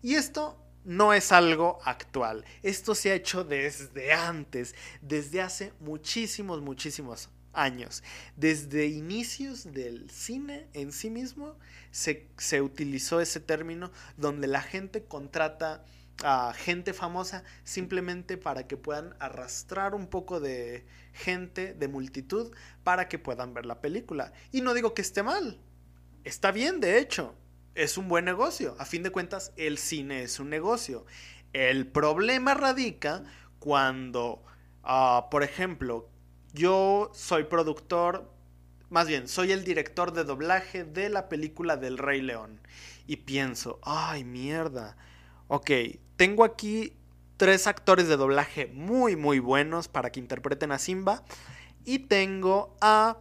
Y 0.00 0.14
esto 0.14 0.56
no 0.84 1.12
es 1.12 1.32
algo 1.32 1.80
actual. 1.84 2.44
Esto 2.62 2.94
se 2.94 3.10
ha 3.10 3.14
hecho 3.14 3.42
desde 3.42 4.12
antes, 4.12 4.76
desde 5.00 5.42
hace 5.42 5.72
muchísimos, 5.80 6.60
muchísimos 6.60 7.30
años. 7.52 8.02
Desde 8.36 8.86
inicios 8.86 9.72
del 9.72 10.10
cine 10.10 10.66
en 10.72 10.92
sí 10.92 11.10
mismo 11.10 11.56
se, 11.90 12.28
se 12.36 12.62
utilizó 12.62 13.20
ese 13.20 13.40
término 13.40 13.90
donde 14.16 14.46
la 14.46 14.62
gente 14.62 15.04
contrata 15.04 15.84
a 16.24 16.52
gente 16.52 16.92
famosa 16.92 17.44
simplemente 17.64 18.36
para 18.36 18.66
que 18.66 18.76
puedan 18.76 19.14
arrastrar 19.20 19.94
un 19.94 20.08
poco 20.08 20.40
de 20.40 20.84
gente, 21.12 21.74
de 21.74 21.88
multitud, 21.88 22.52
para 22.82 23.08
que 23.08 23.18
puedan 23.18 23.54
ver 23.54 23.66
la 23.66 23.80
película. 23.80 24.32
Y 24.50 24.60
no 24.60 24.74
digo 24.74 24.94
que 24.94 25.02
esté 25.02 25.22
mal, 25.22 25.60
está 26.24 26.50
bien 26.50 26.80
de 26.80 26.98
hecho, 26.98 27.34
es 27.74 27.96
un 27.96 28.08
buen 28.08 28.24
negocio. 28.24 28.74
A 28.78 28.84
fin 28.84 29.02
de 29.02 29.10
cuentas, 29.10 29.52
el 29.56 29.78
cine 29.78 30.22
es 30.22 30.40
un 30.40 30.50
negocio. 30.50 31.06
El 31.52 31.86
problema 31.86 32.54
radica 32.54 33.22
cuando, 33.60 34.42
ah, 34.82 35.28
por 35.30 35.44
ejemplo, 35.44 36.10
yo 36.52 37.10
soy 37.14 37.44
productor, 37.44 38.30
más 38.90 39.06
bien, 39.06 39.28
soy 39.28 39.52
el 39.52 39.64
director 39.64 40.12
de 40.12 40.24
doblaje 40.24 40.84
de 40.84 41.08
la 41.08 41.28
película 41.28 41.76
del 41.76 41.98
Rey 41.98 42.22
León. 42.22 42.60
Y 43.06 43.16
pienso, 43.16 43.78
ay 43.82 44.24
mierda, 44.24 44.96
ok, 45.48 45.70
tengo 46.16 46.44
aquí 46.44 46.92
tres 47.36 47.66
actores 47.66 48.08
de 48.08 48.16
doblaje 48.16 48.66
muy 48.66 49.16
muy 49.16 49.38
buenos 49.38 49.88
para 49.88 50.10
que 50.10 50.20
interpreten 50.20 50.72
a 50.72 50.78
Simba. 50.78 51.24
Y 51.84 52.00
tengo 52.00 52.76
a 52.80 53.18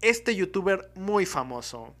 este 0.00 0.34
youtuber 0.34 0.90
muy 0.94 1.26
famoso. 1.26 1.94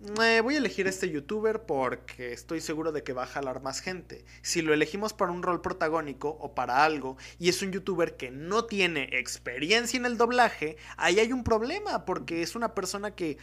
Eh, 0.00 0.40
voy 0.42 0.56
a 0.56 0.58
elegir 0.58 0.86
este 0.86 1.08
youtuber 1.08 1.62
porque 1.62 2.32
estoy 2.32 2.60
seguro 2.60 2.92
de 2.92 3.02
que 3.02 3.12
va 3.12 3.22
a 3.22 3.26
jalar 3.26 3.62
más 3.62 3.80
gente. 3.80 4.24
Si 4.42 4.60
lo 4.60 4.74
elegimos 4.74 5.14
para 5.14 5.32
un 5.32 5.42
rol 5.42 5.62
protagónico 5.62 6.28
o 6.28 6.54
para 6.54 6.84
algo 6.84 7.16
y 7.38 7.48
es 7.48 7.62
un 7.62 7.72
youtuber 7.72 8.16
que 8.16 8.30
no 8.30 8.66
tiene 8.66 9.08
experiencia 9.12 9.96
en 9.96 10.04
el 10.04 10.18
doblaje, 10.18 10.76
ahí 10.96 11.20
hay 11.20 11.32
un 11.32 11.42
problema 11.44 12.04
porque 12.04 12.42
es 12.42 12.54
una 12.54 12.74
persona 12.74 13.12
que 13.12 13.38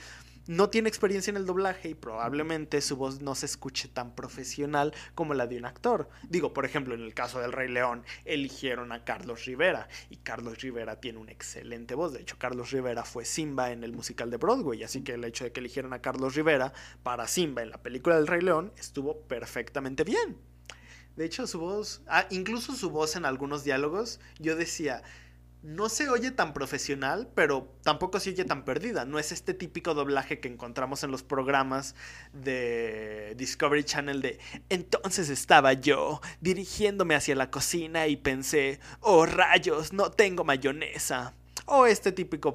no 0.48 0.70
tiene 0.70 0.90
experiencia 0.90 1.32
en 1.32 1.38
el 1.38 1.46
doblaje 1.46 1.90
y 1.90 1.94
probablemente 1.94 2.82
su 2.82 2.98
voz 2.98 3.22
no 3.22 3.36
se 3.36 3.46
escuche 3.46 3.88
tan 3.88 4.16
profesional 4.16 4.94
como 5.16 5.34
la 5.34 5.48
de 5.48 5.58
un 5.58 5.66
actor. 5.66 6.10
Digo, 6.30 6.54
por 6.54 6.66
ejemplo, 6.66 6.94
en 6.94 7.02
el 7.02 7.14
caso 7.14 7.40
del 7.40 7.52
Rey 7.52 7.70
León, 7.70 8.04
eligieron 8.26 8.92
a 8.92 9.04
Carlos 9.04 9.46
Rivera 9.46 9.88
y 10.10 10.18
Carlos 10.18 10.62
Rivera 10.62 11.00
tiene 11.00 11.20
una 11.20 11.32
excelente 11.32 11.96
voz. 11.96 12.14
De 12.14 12.22
hecho, 12.22 12.38
Carlos 12.38 12.72
Rivera 12.72 13.04
fue 13.04 13.26
Simba 13.26 13.72
en 13.72 13.84
el 13.84 13.94
musical 13.94 14.30
de 14.30 14.38
Broadway, 14.38 14.84
así 14.84 15.04
que 15.04 15.14
el 15.14 15.24
hecho 15.24 15.44
de 15.44 15.52
que 15.52 15.60
eligieron 15.60 15.94
a 15.94 16.02
Carlos 16.02 16.36
Rivera 16.36 16.74
para 17.04 17.28
Simba 17.28 17.62
en 17.62 17.70
la 17.70 17.82
película 17.82 18.16
del 18.16 18.28
Rey 18.28 18.42
León 18.42 18.72
estuvo 18.78 19.22
perfectamente 19.22 20.04
bien. 20.04 20.38
De 21.16 21.26
hecho, 21.26 21.46
su 21.46 21.60
voz, 21.60 22.02
ah, 22.08 22.26
incluso 22.30 22.74
su 22.74 22.90
voz 22.90 23.16
en 23.16 23.26
algunos 23.26 23.66
diálogos, 23.66 24.22
yo 24.40 24.56
decía, 24.56 25.04
no 25.64 25.90
se 25.90 26.10
oye 26.10 26.32
tan 26.32 26.54
profesional, 26.54 27.30
pero 27.36 27.76
tampoco 27.84 28.20
se 28.20 28.32
oye 28.32 28.46
tan 28.46 28.66
perdida. 28.66 29.06
No 29.06 29.20
es 29.20 29.32
este 29.32 29.54
típico 29.54 29.94
doblaje 29.94 30.40
que 30.40 30.48
encontramos 30.48 31.04
en 31.04 31.12
los 31.12 31.24
programas 31.24 31.96
de 32.34 33.34
Discovery 33.38 33.84
Channel 33.84 34.22
de 34.22 34.40
entonces 34.70 35.30
estaba 35.30 35.74
yo 35.74 36.22
dirigiéndome 36.40 37.16
hacia 37.16 37.36
la 37.36 37.52
cocina 37.52 38.08
y 38.08 38.18
pensé, 38.18 38.80
oh 39.02 39.26
rayos, 39.26 39.94
no 39.94 40.12
tengo 40.12 40.44
mayonesa. 40.44 41.36
O 41.68 41.86
este 41.86 42.12
típico 42.12 42.54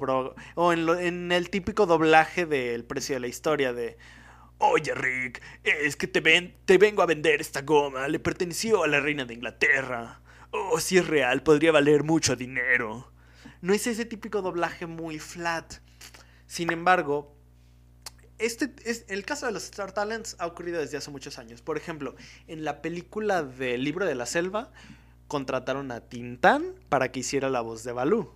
o 0.55 0.73
en, 0.73 0.89
en 0.89 1.31
el 1.31 1.49
típico 1.49 1.85
doblaje 1.85 2.45
del 2.45 2.83
precio 2.83 3.15
de 3.15 3.21
la 3.21 3.27
historia 3.27 3.73
de 3.73 3.97
Oye, 4.59 4.93
Rick, 4.95 5.41
es 5.63 5.95
que 5.95 6.07
te, 6.07 6.19
ven, 6.19 6.55
te 6.65 6.79
vengo 6.79 7.03
a 7.03 7.05
vender 7.05 7.41
esta 7.41 7.61
goma. 7.61 8.07
Le 8.07 8.19
perteneció 8.19 8.83
a 8.83 8.87
la 8.87 8.99
reina 8.99 9.23
de 9.25 9.35
Inglaterra. 9.35 10.19
Oh, 10.51 10.79
si 10.79 10.97
es 10.97 11.07
real, 11.07 11.43
podría 11.43 11.71
valer 11.71 12.03
mucho 12.03 12.35
dinero. 12.35 13.11
No 13.61 13.73
es 13.73 13.87
ese 13.87 14.05
típico 14.05 14.41
doblaje 14.41 14.85
muy 14.85 15.19
flat. 15.19 15.75
Sin 16.45 16.71
embargo, 16.71 17.35
este 18.37 18.73
es, 18.85 19.05
el 19.09 19.25
caso 19.25 19.45
de 19.47 19.51
los 19.51 19.63
Star 19.65 19.91
Talents 19.91 20.35
ha 20.39 20.45
ocurrido 20.45 20.79
desde 20.79 20.97
hace 20.97 21.11
muchos 21.11 21.39
años. 21.39 21.61
Por 21.61 21.77
ejemplo, 21.77 22.15
en 22.47 22.63
la 22.63 22.81
película 22.81 23.43
del 23.43 23.83
libro 23.83 24.05
de 24.05 24.15
la 24.15 24.25
selva, 24.25 24.71
contrataron 25.27 25.91
a 25.91 26.01
Tintán 26.01 26.75
para 26.89 27.11
que 27.11 27.21
hiciera 27.21 27.49
la 27.49 27.61
voz 27.61 27.83
de 27.83 27.91
Balú. 27.91 28.31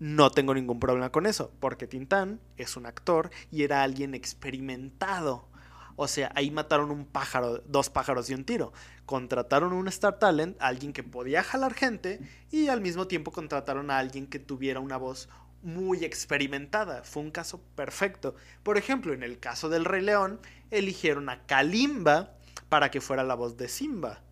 No 0.00 0.30
tengo 0.30 0.54
ningún 0.54 0.80
problema 0.80 1.10
con 1.10 1.26
eso, 1.26 1.52
porque 1.60 1.86
Tintán 1.86 2.40
es 2.56 2.76
un 2.76 2.86
actor 2.86 3.30
y 3.50 3.62
era 3.62 3.82
alguien 3.82 4.14
experimentado. 4.14 5.48
O 5.96 6.08
sea, 6.08 6.32
ahí 6.34 6.50
mataron 6.50 6.90
un 6.90 7.06
pájaro, 7.06 7.62
dos 7.66 7.90
pájaros 7.90 8.26
de 8.26 8.34
un 8.34 8.44
tiro. 8.44 8.72
Contrataron 9.06 9.72
un 9.72 9.88
Star 9.88 10.18
Talent, 10.18 10.56
alguien 10.60 10.92
que 10.92 11.02
podía 11.02 11.42
jalar 11.42 11.74
gente, 11.74 12.20
y 12.50 12.68
al 12.68 12.80
mismo 12.80 13.06
tiempo 13.06 13.32
contrataron 13.32 13.90
a 13.90 13.98
alguien 13.98 14.26
que 14.26 14.38
tuviera 14.38 14.80
una 14.80 14.96
voz 14.96 15.28
muy 15.62 16.04
experimentada. 16.04 17.02
Fue 17.04 17.22
un 17.22 17.30
caso 17.30 17.60
perfecto. 17.74 18.34
Por 18.62 18.78
ejemplo, 18.78 19.12
en 19.12 19.22
el 19.22 19.38
caso 19.38 19.68
del 19.68 19.84
Rey 19.84 20.02
León, 20.02 20.40
eligieron 20.70 21.28
a 21.28 21.46
Kalimba 21.46 22.34
para 22.68 22.90
que 22.90 23.00
fuera 23.00 23.24
la 23.24 23.34
voz 23.34 23.56
de 23.56 23.68
Simba. 23.68 24.22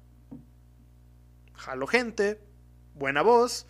Jaló 1.55 1.87
gente, 1.87 2.41
buena 2.95 3.23
voz, 3.23 3.67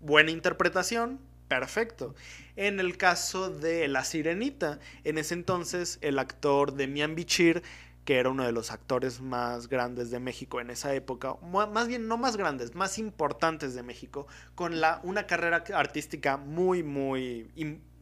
buena 0.00 0.30
interpretación, 0.30 1.20
perfecto. 1.48 2.14
En 2.54 2.78
el 2.78 2.96
caso 2.96 3.50
de 3.50 3.88
La 3.88 4.04
Sirenita, 4.04 4.78
en 5.04 5.18
ese 5.18 5.34
entonces 5.34 5.98
el 6.00 6.18
actor 6.18 6.74
Demian 6.74 7.14
Bichir, 7.14 7.62
que 8.10 8.18
era 8.18 8.28
uno 8.28 8.44
de 8.44 8.50
los 8.50 8.72
actores 8.72 9.20
más 9.20 9.68
grandes 9.68 10.10
de 10.10 10.18
México 10.18 10.60
en 10.60 10.70
esa 10.70 10.92
época, 10.96 11.36
más 11.44 11.86
bien 11.86 12.08
no 12.08 12.18
más 12.18 12.36
grandes, 12.36 12.74
más 12.74 12.98
importantes 12.98 13.72
de 13.76 13.84
México, 13.84 14.26
con 14.56 14.80
la, 14.80 14.98
una 15.04 15.28
carrera 15.28 15.62
artística 15.72 16.36
muy, 16.36 16.82
muy 16.82 17.52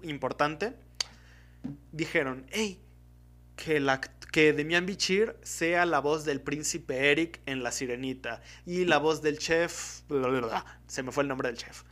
importante, 0.03 0.73
dijeron, 1.93 2.47
hey, 2.49 2.81
que, 3.55 3.81
la, 3.81 4.01
que 4.01 4.55
Demian 4.55 4.87
Bichir 4.87 5.37
sea 5.43 5.85
la 5.85 5.99
voz 5.99 6.25
del 6.25 6.41
príncipe 6.41 7.11
Eric 7.11 7.43
en 7.45 7.63
La 7.63 7.71
Sirenita 7.71 8.41
y 8.65 8.87
la 8.87 8.97
voz 8.97 9.21
del 9.21 9.37
chef, 9.39 10.05
se 10.87 11.03
me 11.03 11.13
fue 11.13 11.23
el 11.23 11.29
nombre 11.29 11.49
del 11.49 11.59
chef. 11.59 11.83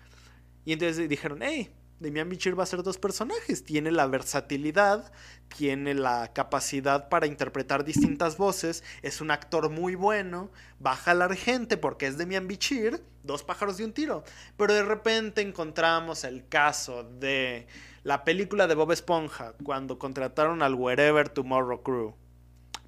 Y 0.64 0.72
entonces 0.72 1.06
dijeron, 1.06 1.40
hey, 1.42 1.70
Demian 1.98 2.28
Bichir 2.28 2.58
va 2.58 2.64
a 2.64 2.66
ser 2.66 2.82
dos 2.82 2.98
personajes. 2.98 3.64
Tiene 3.64 3.90
la 3.90 4.06
versatilidad, 4.06 5.12
tiene 5.56 5.94
la 5.94 6.32
capacidad 6.32 7.08
para 7.08 7.26
interpretar 7.26 7.84
distintas 7.84 8.36
voces, 8.36 8.84
es 9.02 9.20
un 9.20 9.30
actor 9.30 9.70
muy 9.70 9.94
bueno, 9.94 10.50
va 10.84 10.92
a 10.92 10.96
jalar 10.96 11.34
gente 11.36 11.76
porque 11.76 12.06
es 12.06 12.18
Demian 12.18 12.48
Bichir, 12.48 13.02
dos 13.22 13.42
pájaros 13.42 13.78
de 13.78 13.84
un 13.84 13.92
tiro. 13.92 14.24
Pero 14.56 14.74
de 14.74 14.84
repente 14.84 15.40
encontramos 15.40 16.24
el 16.24 16.46
caso 16.46 17.04
de 17.04 17.66
la 18.02 18.24
película 18.24 18.66
de 18.66 18.74
Bob 18.74 18.92
Esponja, 18.92 19.54
cuando 19.64 19.98
contrataron 19.98 20.62
al 20.62 20.74
Wherever 20.74 21.28
Tomorrow 21.28 21.82
Crew 21.82 22.14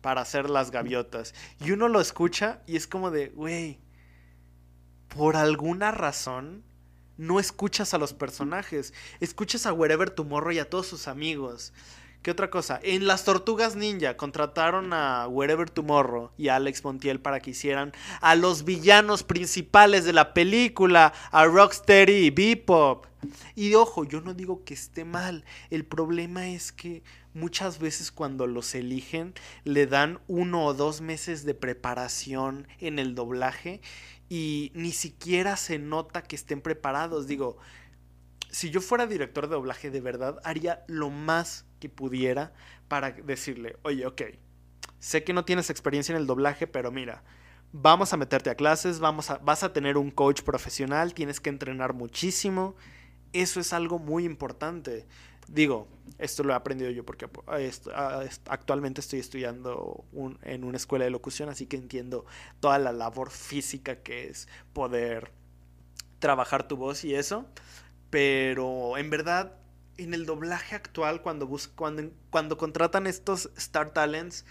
para 0.01 0.21
hacer 0.21 0.49
las 0.51 0.71
gaviotas. 0.71 1.35
Y 1.61 1.73
uno 1.73 1.89
lo 1.89 2.01
escucha 2.01 2.61
y 2.67 2.77
es 2.77 2.87
como 2.87 3.11
de, 3.11 3.29
güey, 3.29 3.81
por 5.09 5.37
alguna 5.37 5.91
razón 5.91 6.63
no 7.19 7.39
escuchas 7.39 7.93
a 7.93 7.99
los 7.99 8.15
personajes, 8.15 8.95
escuchas 9.21 9.67
a 9.67 9.75
Wherever 9.75 10.09
Tomorrow 10.09 10.53
y 10.53 10.61
a 10.61 10.71
todos 10.71 10.87
sus 10.87 11.09
amigos. 11.09 11.75
¿Qué 12.23 12.33
otra 12.33 12.51
cosa? 12.51 12.81
En 12.83 13.07
las 13.07 13.25
Tortugas 13.25 13.77
Ninja 13.77 14.17
contrataron 14.17 14.93
a 14.93 15.29
Wherever 15.29 15.71
Tomorrow 15.71 16.31
y 16.37 16.49
a 16.49 16.57
Alex 16.57 16.83
Montiel 16.83 17.21
para 17.21 17.39
que 17.39 17.51
hicieran 17.51 17.93
a 18.21 18.35
los 18.35 18.65
villanos 18.65 19.23
principales 19.23 20.05
de 20.05 20.13
la 20.13 20.35
película, 20.35 21.13
a 21.31 21.45
Rocksteady 21.45 22.27
y 22.27 22.31
Bebop. 22.31 23.07
Y 23.55 23.75
ojo, 23.75 24.05
yo 24.05 24.21
no 24.21 24.35
digo 24.35 24.65
que 24.65 24.75
esté 24.75 25.05
mal. 25.05 25.45
El 25.71 25.85
problema 25.85 26.49
es 26.49 26.73
que 26.73 27.03
muchas 27.35 27.79
veces 27.79 28.11
cuando 28.11 28.47
los 28.49 28.75
eligen 28.75 29.35
le 29.63 29.87
dan 29.87 30.21
uno 30.27 30.65
o 30.67 30.75
dos 30.75 31.01
meses 31.01 31.45
de 31.45 31.55
preparación 31.55 32.67
en 32.81 32.99
el 32.99 33.15
doblaje 33.15 33.81
y 34.29 34.73
ni 34.75 34.93
siquiera 34.93 35.57
se 35.57 35.79
nota 35.79 36.23
que 36.23 36.37
estén 36.37 36.61
preparados. 36.61 37.27
Digo, 37.27 37.59
si 38.51 38.71
yo 38.71 38.81
fuera 38.81 39.07
director 39.07 39.49
de 39.49 39.55
doblaje 39.55 39.91
de 39.91 40.01
verdad, 40.01 40.39
haría 40.45 40.85
lo 40.87 41.11
más 41.11 41.67
que 41.81 41.89
pudiera 41.89 42.53
para 42.89 43.13
decirle, 43.13 43.77
oye, 43.83 44.07
ok, 44.07 44.23
sé 44.99 45.25
que 45.25 45.33
no 45.33 45.45
tienes 45.45 45.71
experiencia 45.71 46.13
en 46.13 46.21
el 46.21 46.27
doblaje, 46.27 46.67
pero 46.67 46.91
mira, 46.91 47.23
vamos 47.73 48.13
a 48.13 48.17
meterte 48.17 48.51
a 48.51 48.55
clases, 48.55 49.01
vamos 49.01 49.31
a, 49.31 49.39
vas 49.39 49.63
a 49.63 49.73
tener 49.73 49.97
un 49.97 50.11
coach 50.11 50.43
profesional, 50.43 51.15
tienes 51.15 51.41
que 51.41 51.51
entrenar 51.51 51.95
muchísimo. 51.95 52.77
Eso 53.33 53.61
es 53.61 53.73
algo 53.73 53.99
muy 53.99 54.25
importante. 54.25 55.07
Digo, 55.49 55.89
esto 56.19 56.43
lo 56.45 56.53
he 56.53 56.57
aprendido 56.57 56.91
yo 56.91 57.05
porque 57.05 57.29
actualmente 58.47 59.01
estoy 59.01 59.21
estudiando 59.21 60.05
en 60.43 60.65
una 60.65 60.77
escuela 60.77 61.05
de 61.05 61.11
locución, 61.11 61.49
así 61.49 61.67
que 61.67 61.77
entiendo 61.77 62.27
toda 62.61 62.79
la 62.79 62.93
labor 62.93 63.31
física 63.31 64.03
que 64.03 64.29
es 64.29 64.49
poder 64.73 65.33
trabajar 66.19 66.69
tu 66.69 66.77
voz 66.77 67.05
y 67.05 67.15
eso. 67.15 67.47
Pero 68.11 68.97
en 68.99 69.11
verdad, 69.11 69.55
en 69.97 70.15
el 70.15 70.27
doblaje 70.27 70.75
actual, 70.75 71.23
cuando, 71.23 71.49
cuando, 71.75 72.11
cuando 72.31 72.57
contratan 72.57 73.07
estos 73.07 73.51
Star 73.57 73.93
Talents, 73.93 74.45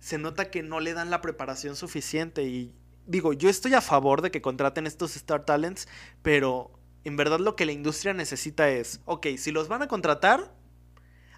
se 0.00 0.18
nota 0.18 0.50
que 0.50 0.62
no 0.62 0.80
le 0.80 0.94
dan 0.94 1.10
la 1.10 1.20
preparación 1.20 1.76
suficiente. 1.76 2.42
Y 2.44 2.74
digo, 3.06 3.32
yo 3.32 3.48
estoy 3.48 3.74
a 3.74 3.80
favor 3.80 4.22
de 4.22 4.30
que 4.30 4.42
contraten 4.42 4.86
estos 4.86 5.16
Star 5.16 5.44
Talents, 5.44 5.88
pero 6.22 6.79
en 7.04 7.16
verdad 7.16 7.38
lo 7.38 7.56
que 7.56 7.66
la 7.66 7.72
industria 7.72 8.12
necesita 8.12 8.68
es, 8.68 9.00
ok, 9.04 9.28
si 9.38 9.52
los 9.52 9.68
van 9.68 9.82
a 9.82 9.88
contratar, 9.88 10.52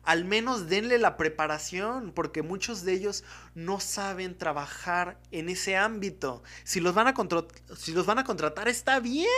al 0.03 0.25
menos 0.25 0.68
denle 0.68 0.98
la 0.98 1.16
preparación, 1.16 2.12
porque 2.12 2.42
muchos 2.42 2.85
de 2.85 2.94
ellos 2.94 3.25
no 3.55 3.79
saben 3.79 4.37
trabajar 4.37 5.18
en 5.31 5.48
ese 5.48 5.77
ámbito. 5.77 6.42
Si 6.64 6.81
los 6.81 6.94
van 6.94 7.07
a, 7.07 7.14
contratar, 7.14 8.68
está 8.68 8.98
bien, 8.98 9.29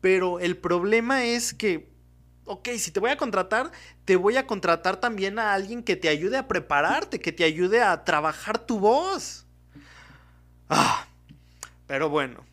pero 0.00 0.40
el 0.40 0.56
problema 0.56 1.24
es 1.24 1.52
que, 1.52 1.90
ok, 2.46 2.70
si 2.78 2.90
te 2.90 3.00
voy 3.00 3.10
a 3.10 3.18
contratar, 3.18 3.72
te 4.06 4.16
voy 4.16 4.38
a 4.38 4.46
contratar 4.46 4.98
también 4.98 5.38
a 5.38 5.52
alguien 5.52 5.82
que 5.82 5.96
te 5.96 6.08
ayude 6.08 6.38
a 6.38 6.48
prepararte, 6.48 7.20
que 7.20 7.32
te 7.32 7.44
ayude 7.44 7.82
a 7.82 8.04
trabajar 8.04 8.58
tu 8.58 8.78
voz. 8.78 9.46
Ah, 10.70 11.06
pero 11.86 12.08
bueno, 12.08 12.46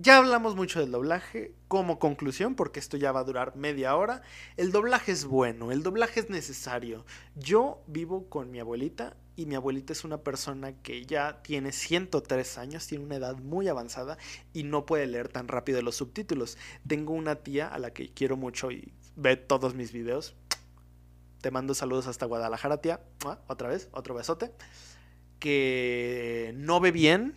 ya 0.00 0.16
hablamos 0.16 0.56
mucho 0.56 0.80
del 0.80 0.90
doblaje. 0.90 1.54
Como 1.68 1.98
conclusión, 1.98 2.54
porque 2.54 2.80
esto 2.80 2.96
ya 2.96 3.12
va 3.12 3.20
a 3.20 3.24
durar 3.24 3.54
media 3.54 3.94
hora, 3.94 4.22
el 4.56 4.72
doblaje 4.72 5.12
es 5.12 5.24
bueno, 5.24 5.70
el 5.70 5.82
doblaje 5.82 6.20
es 6.20 6.30
necesario. 6.30 7.04
Yo 7.36 7.84
vivo 7.86 8.28
con 8.28 8.50
mi 8.50 8.58
abuelita 8.58 9.16
y 9.36 9.46
mi 9.46 9.54
abuelita 9.54 9.92
es 9.92 10.02
una 10.02 10.18
persona 10.22 10.72
que 10.82 11.04
ya 11.04 11.42
tiene 11.42 11.72
103 11.72 12.58
años, 12.58 12.86
tiene 12.86 13.04
una 13.04 13.16
edad 13.16 13.36
muy 13.38 13.68
avanzada 13.68 14.18
y 14.52 14.64
no 14.64 14.84
puede 14.84 15.06
leer 15.06 15.28
tan 15.28 15.48
rápido 15.48 15.80
los 15.82 15.96
subtítulos. 15.96 16.58
Tengo 16.86 17.12
una 17.12 17.36
tía 17.36 17.68
a 17.68 17.78
la 17.78 17.92
que 17.92 18.12
quiero 18.12 18.36
mucho 18.36 18.70
y 18.70 18.92
ve 19.16 19.36
todos 19.36 19.74
mis 19.74 19.92
videos. 19.92 20.34
Te 21.40 21.50
mando 21.50 21.74
saludos 21.74 22.06
hasta 22.06 22.26
Guadalajara, 22.26 22.78
tía. 22.78 23.00
Otra 23.46 23.68
vez, 23.68 23.88
otro 23.92 24.14
besote. 24.14 24.50
Que 25.38 26.52
no 26.56 26.80
ve 26.80 26.90
bien 26.90 27.34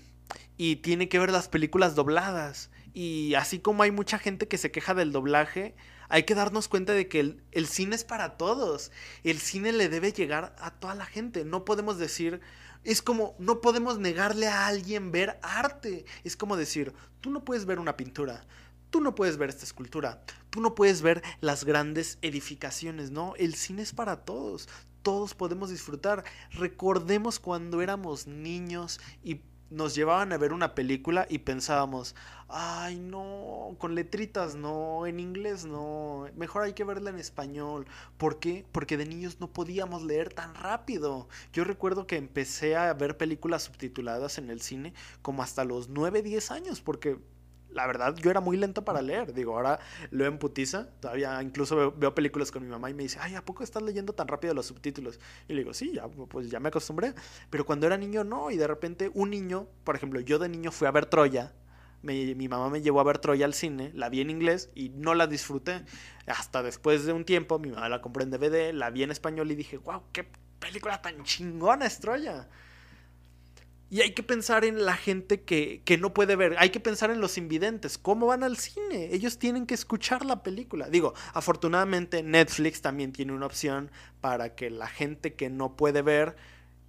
y 0.58 0.78
tiene 0.78 1.10
que 1.10 1.20
ver 1.20 1.32
las 1.32 1.48
películas 1.48 1.96
dobladas. 1.96 2.70
Y 2.94 3.34
así 3.36 3.60
como 3.60 3.84
hay 3.84 3.92
mucha 3.92 4.20
gente 4.20 4.48
que 4.48 4.58
se 4.58 4.72
queja 4.72 4.94
del 4.94 5.12
doblaje, 5.12 5.76
hay 6.10 6.24
que 6.24 6.36
darnos 6.36 6.68
cuenta 6.68 6.94
de 6.94 7.08
que 7.08 7.20
el, 7.52 7.68
cine 7.68 7.96
es 7.96 8.04
para 8.04 8.38
todos. 8.38 8.92
El 9.24 9.40
cine 9.40 9.72
le 9.72 9.90
debe 9.90 10.12
llegar 10.12 10.56
a 10.60 10.72
toda 10.72 10.94
la 10.94 11.06
gente. 11.06 11.44
No 11.44 11.66
podemos 11.66 11.98
decir, 11.98 12.40
es 12.84 13.02
como, 13.02 13.36
no 13.40 13.62
podemos 13.62 13.98
negarle 13.98 14.48
a 14.48 14.68
alguien 14.68 15.12
ver 15.12 15.40
arte. 15.42 16.06
Es 16.24 16.38
como 16.38 16.56
decir, 16.56 16.94
tú 17.20 17.32
no 17.32 17.44
puedes 17.44 17.66
ver 17.66 17.80
una 17.80 17.98
pintura. 17.98 18.46
Tú 18.92 19.02
no 19.02 19.16
puedes 19.16 19.38
ver 19.38 19.50
esta 19.50 19.66
escultura, 19.66 20.24
tú 20.52 20.62
no 20.62 20.76
puedes 20.76 21.02
ver 21.02 21.24
las 21.42 21.64
grandes 21.64 22.20
edificaciones, 22.22 23.10
no, 23.10 23.34
el 23.38 23.56
cine 23.56 23.82
es 23.82 23.92
para 23.92 24.18
todos, 24.18 24.70
todos 25.02 25.34
podemos 25.34 25.72
disfrutar. 25.72 26.24
Recordemos 26.52 27.40
cuando 27.40 27.82
éramos 27.82 28.28
niños 28.28 29.00
y 29.24 29.42
nos 29.74 29.96
llevaban 29.96 30.32
a 30.32 30.38
ver 30.38 30.54
una 30.54 30.76
película 30.76 31.26
y 31.30 31.40
pensábamos, 31.40 32.16
ay 32.48 33.00
no, 33.00 33.76
con 33.80 33.96
letritas 33.96 34.56
no, 34.56 35.08
en 35.08 35.20
inglés 35.20 35.66
no, 35.66 36.28
mejor 36.36 36.64
hay 36.64 36.74
que 36.74 36.84
verla 36.84 37.10
en 37.10 37.18
español. 37.18 37.88
¿Por 38.18 38.40
qué? 38.40 38.66
Porque 38.72 38.98
de 38.98 39.06
niños 39.06 39.40
no 39.40 39.52
podíamos 39.52 40.04
leer 40.04 40.32
tan 40.34 40.54
rápido. 40.54 41.28
Yo 41.52 41.64
recuerdo 41.64 42.06
que 42.06 42.18
empecé 42.18 42.76
a 42.76 42.94
ver 42.94 43.18
películas 43.18 43.64
subtituladas 43.64 44.38
en 44.38 44.50
el 44.50 44.62
cine 44.62 44.94
como 45.22 45.42
hasta 45.42 45.66
los 45.66 45.90
9, 45.90 46.22
10 46.22 46.52
años, 46.52 46.82
porque 46.82 47.18
la 47.74 47.88
verdad, 47.88 48.16
yo 48.16 48.30
era 48.30 48.40
muy 48.40 48.58
lento 48.58 48.86
para 48.86 49.02
leer. 49.02 49.34
Digo, 49.34 49.56
ahora 49.56 49.80
leo 50.12 50.28
en 50.28 50.38
putiza. 50.38 50.88
Todavía 51.00 51.42
incluso 51.42 51.94
veo, 51.96 52.16
películas 52.16 52.52
con 52.52 52.64
mi 52.64 52.70
mamá 52.70 52.90
y 52.90 52.94
me 52.94 53.04
dice, 53.04 53.20
ay, 53.22 53.36
¿a 53.36 53.44
poco 53.44 53.64
estás 53.64 53.84
leyendo 53.84 54.14
tan 54.14 54.28
rápido 54.28 54.54
los 54.54 54.68
subtítulos? 54.68 55.20
Y 55.48 55.54
le 55.54 55.60
digo, 55.60 55.74
sí, 55.74 55.92
ya, 55.94 56.08
pues 56.08 56.50
ya 56.50 56.60
me 56.60 56.70
acostumbré. 56.70 57.14
Pero 57.50 57.66
cuando 57.66 57.88
era 57.88 57.98
niño, 57.98 58.24
no. 58.24 58.52
Y 58.52 58.58
de 58.58 58.68
repente, 58.68 59.12
un 59.14 59.32
niño, 59.32 59.68
por 59.84 59.96
ejemplo, 59.96 60.20
yo 60.20 60.40
de 60.40 60.50
niño 60.50 60.72
fui 60.72 60.88
a 60.88 60.92
ver 60.92 61.08
Troya. 61.08 61.54
mi 62.02 62.48
mamá 62.48 62.70
me 62.70 62.82
llevó 62.82 63.00
a 63.00 63.04
ver 63.04 63.18
Troya 63.18 63.46
al 63.46 63.54
cine, 63.54 63.92
la 63.94 64.10
vi 64.10 64.22
en 64.22 64.30
inglés 64.30 64.70
y 64.76 64.90
no 64.90 65.14
la 65.14 65.28
disfruté. 65.28 65.84
Hasta 66.28 66.64
después 66.64 67.06
de 67.06 67.14
un 67.14 67.26
tiempo, 67.26 67.60
mi 67.60 67.70
mamá 67.70 67.90
la 67.90 68.02
compró 68.02 68.24
en 68.24 68.32
DVD, 68.32 68.74
la 68.74 68.90
vi 68.90 69.04
en 69.04 69.12
español 69.12 69.52
y 69.52 69.56
dije, 69.56 69.78
wow, 69.78 70.04
qué 70.12 70.28
película 70.60 71.02
tan 71.02 71.24
chingona 71.24 71.86
es 71.86 72.00
Troya. 72.00 72.48
Y 73.94 74.02
hay 74.02 74.14
que 74.16 74.24
pensar 74.24 74.66
en 74.66 74.86
la 74.86 74.98
gente 74.98 75.44
que, 75.44 75.84
no 76.00 76.16
puede 76.16 76.36
ver. 76.36 76.56
Hay 76.58 76.72
que 76.72 76.80
pensar 76.80 77.12
en 77.12 77.22
los 77.22 77.38
invidentes. 77.38 78.00
¿Cómo 78.00 78.26
van 78.26 78.42
al 78.42 78.58
cine? 78.58 79.14
Ellos 79.14 79.38
tienen 79.38 79.68
que 79.68 79.76
escuchar 79.76 80.26
la 80.26 80.42
película. 80.42 80.90
Digo, 80.90 81.14
afortunadamente 81.36 82.24
Netflix 82.24 82.82
también 82.82 83.14
tiene 83.14 83.34
una 83.34 83.46
opción 83.46 83.92
para 84.20 84.56
que 84.56 84.72
la 84.72 84.88
gente 84.88 85.36
que 85.36 85.52
no 85.52 85.76
puede 85.76 86.02
ver 86.02 86.36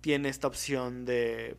tiene 0.01 0.31
esta 0.31 0.47
opción 0.47 1.05
de 1.05 1.59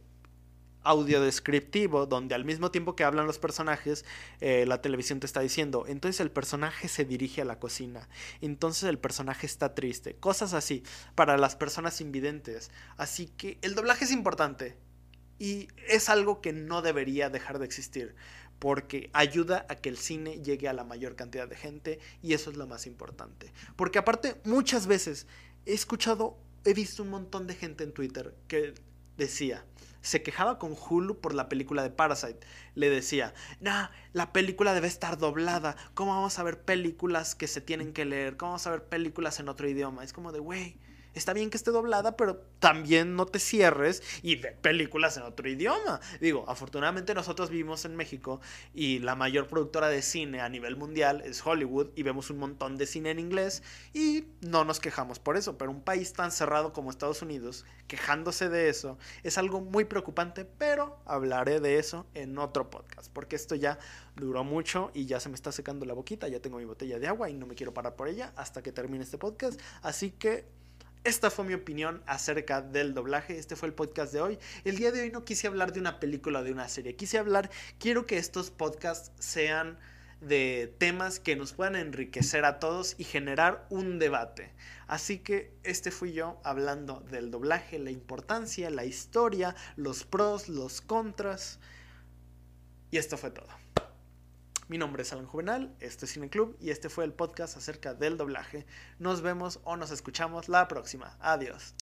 audio 0.81 1.21
descriptivo, 1.21 2.07
donde 2.07 2.33
al 2.33 2.43
mismo 2.43 2.71
tiempo 2.71 2.95
que 2.95 3.03
hablan 3.03 3.27
los 3.27 3.37
personajes, 3.37 4.03
eh, 4.41 4.65
la 4.65 4.81
televisión 4.81 5.19
te 5.19 5.27
está 5.27 5.41
diciendo, 5.41 5.85
entonces 5.87 6.21
el 6.21 6.31
personaje 6.31 6.87
se 6.87 7.05
dirige 7.05 7.41
a 7.41 7.45
la 7.45 7.59
cocina, 7.59 8.07
entonces 8.41 8.89
el 8.89 8.97
personaje 8.97 9.45
está 9.45 9.75
triste, 9.75 10.15
cosas 10.15 10.53
así, 10.53 10.83
para 11.13 11.37
las 11.37 11.55
personas 11.55 12.01
invidentes. 12.01 12.71
Así 12.97 13.27
que 13.27 13.57
el 13.61 13.73
doblaje 13.73 14.05
es 14.05 14.11
importante, 14.11 14.75
y 15.39 15.67
es 15.87 16.09
algo 16.09 16.41
que 16.41 16.53
no 16.53 16.81
debería 16.81 17.29
dejar 17.29 17.59
de 17.59 17.65
existir, 17.65 18.15
porque 18.59 19.09
ayuda 19.13 19.65
a 19.69 19.75
que 19.75 19.89
el 19.89 19.97
cine 19.97 20.41
llegue 20.41 20.67
a 20.67 20.73
la 20.73 20.83
mayor 20.83 21.15
cantidad 21.15 21.47
de 21.47 21.55
gente 21.55 21.99
y 22.21 22.33
eso 22.33 22.49
es 22.49 22.57
lo 22.57 22.67
más 22.67 22.87
importante. 22.87 23.51
Porque 23.75 23.99
aparte, 23.99 24.35
muchas 24.45 24.87
veces 24.87 25.27
he 25.65 25.73
escuchado, 25.73 26.37
he 26.63 26.73
visto 26.73 27.03
un 27.03 27.09
montón 27.09 27.47
de 27.47 27.55
gente 27.55 27.83
en 27.83 27.93
Twitter 27.93 28.33
que 28.47 28.73
decía, 29.17 29.65
se 30.01 30.21
quejaba 30.21 30.59
con 30.59 30.75
Hulu 30.77 31.19
por 31.19 31.33
la 31.33 31.49
película 31.49 31.81
de 31.81 31.89
Parasite. 31.89 32.39
Le 32.75 32.89
decía, 32.91 33.33
nah, 33.59 33.87
la 34.13 34.31
película 34.33 34.75
debe 34.75 34.87
estar 34.87 35.17
doblada. 35.17 35.75
¿Cómo 35.95 36.11
vamos 36.11 36.37
a 36.37 36.43
ver 36.43 36.61
películas 36.61 37.33
que 37.33 37.47
se 37.47 37.59
tienen 37.59 37.91
que 37.91 38.05
leer? 38.05 38.37
¿Cómo 38.37 38.51
vamos 38.51 38.67
a 38.67 38.71
ver 38.71 38.83
películas 38.83 39.39
en 39.39 39.49
otro 39.49 39.67
idioma? 39.67 40.03
Es 40.03 40.13
como 40.13 40.31
de, 40.31 40.39
güey, 40.39 40.77
está 41.15 41.33
bien 41.33 41.49
que 41.49 41.57
esté 41.57 41.71
doblada, 41.71 42.15
pero 42.15 42.37
también 42.59 43.15
no 43.15 43.25
te 43.25 43.39
cierres 43.39 44.03
y 44.21 44.35
ve 44.35 44.51
películas 44.51 45.17
en 45.17 45.23
otro 45.23 45.49
idioma. 45.49 45.99
Digo, 46.21 46.45
afortunadamente 46.47 47.13
nosotros 47.13 47.49
vivimos 47.49 47.85
en 47.85 47.95
México 47.95 48.41
y 48.73 48.99
la 48.99 49.15
mayor 49.15 49.47
productora 49.47 49.87
de 49.87 50.01
cine 50.01 50.41
a 50.41 50.49
nivel 50.49 50.75
mundial 50.75 51.21
es 51.25 51.45
Hollywood 51.45 51.89
y 51.95 52.03
vemos 52.03 52.29
un 52.29 52.37
montón 52.37 52.77
de 52.77 52.85
cine 52.85 53.11
en 53.11 53.19
inglés 53.19 53.63
y 53.93 54.25
no 54.41 54.65
nos 54.65 54.79
quejamos 54.79 55.19
por 55.19 55.37
eso, 55.37 55.57
pero 55.57 55.71
un 55.71 55.81
país 55.81 56.13
tan 56.13 56.31
cerrado 56.31 56.73
como 56.73 56.89
Estados 56.89 57.21
Unidos, 57.21 57.65
quejándose 57.87 58.49
de 58.49 58.69
eso, 58.69 58.97
es 59.23 59.37
algo 59.37 59.61
muy 59.61 59.85
preocupante, 59.85 60.45
pero 60.45 60.99
hablaré 61.05 61.59
de 61.59 61.79
eso 61.79 62.05
en 62.13 62.37
otro 62.37 62.69
podcast, 62.69 63.11
porque 63.11 63.35
esto 63.35 63.55
ya 63.55 63.79
duró 64.15 64.43
mucho 64.43 64.91
y 64.93 65.05
ya 65.05 65.19
se 65.19 65.29
me 65.29 65.35
está 65.35 65.51
secando 65.51 65.85
la 65.85 65.93
boquita, 65.93 66.27
ya 66.27 66.39
tengo 66.39 66.57
mi 66.57 66.65
botella 66.65 66.99
de 66.99 67.07
agua 67.07 67.29
y 67.29 67.33
no 67.33 67.45
me 67.45 67.55
quiero 67.55 67.73
parar 67.73 67.95
por 67.95 68.07
ella 68.07 68.33
hasta 68.35 68.61
que 68.61 68.71
termine 68.71 69.03
este 69.03 69.17
podcast, 69.17 69.59
así 69.81 70.11
que 70.11 70.45
esta 71.05 71.29
fue 71.29 71.45
mi 71.45 71.53
opinión 71.53 72.01
acerca 72.07 72.61
del 72.61 72.95
doblaje. 72.95 73.37
Este 73.37 73.55
fue 73.55 73.67
el 73.67 73.75
podcast 73.75 74.11
de 74.11 74.21
hoy. 74.21 74.39
El 74.63 74.75
día 74.75 74.91
de 74.91 75.01
hoy 75.01 75.11
no 75.11 75.23
quise 75.23 75.45
hablar 75.45 75.71
de 75.71 75.79
una 75.79 75.99
película 75.99 76.39
o 76.39 76.43
de 76.43 76.51
una 76.51 76.67
serie. 76.67 76.95
Quise 76.95 77.19
hablar, 77.19 77.51
quiero 77.79 78.07
que 78.07 78.17
estos 78.17 78.49
podcasts 78.49 79.11
sean 79.19 79.77
de 80.19 80.73
temas 80.79 81.19
que 81.19 81.35
nos 81.35 81.53
puedan 81.53 81.75
enriquecer 81.75 82.43
a 82.43 82.59
todos 82.59 82.95
y 82.97 83.03
generar 83.03 83.67
un 83.69 83.99
debate. 83.99 84.51
Así 84.87 85.19
que 85.19 85.53
este 85.63 85.91
fui 85.91 86.11
yo 86.11 86.41
hablando 86.43 87.01
del 87.11 87.29
doblaje, 87.29 87.77
la 87.77 87.91
importancia, 87.91 88.71
la 88.71 88.85
historia, 88.85 89.55
los 89.75 90.05
pros, 90.05 90.49
los 90.49 90.81
contras. 90.81 91.59
Y 92.89 92.97
esto 92.97 93.15
fue 93.17 93.29
todo. 93.29 93.64
Mi 94.67 94.79
nombre 94.79 95.03
es 95.03 95.13
Alan 95.13 95.27
Juvenal, 95.27 95.75
este 95.79 96.05
es 96.05 96.11
Cine 96.13 96.29
Club 96.29 96.57
y 96.59 96.71
este 96.71 96.89
fue 96.89 97.03
el 97.05 97.13
podcast 97.13 97.55
acerca 97.55 97.93
del 97.93 98.17
doblaje. 98.17 98.65
Nos 98.97 99.21
vemos 99.21 99.59
o 99.63 99.77
nos 99.77 99.91
escuchamos 99.91 100.49
la 100.49 100.67
próxima. 100.67 101.17
Adiós. 101.19 101.73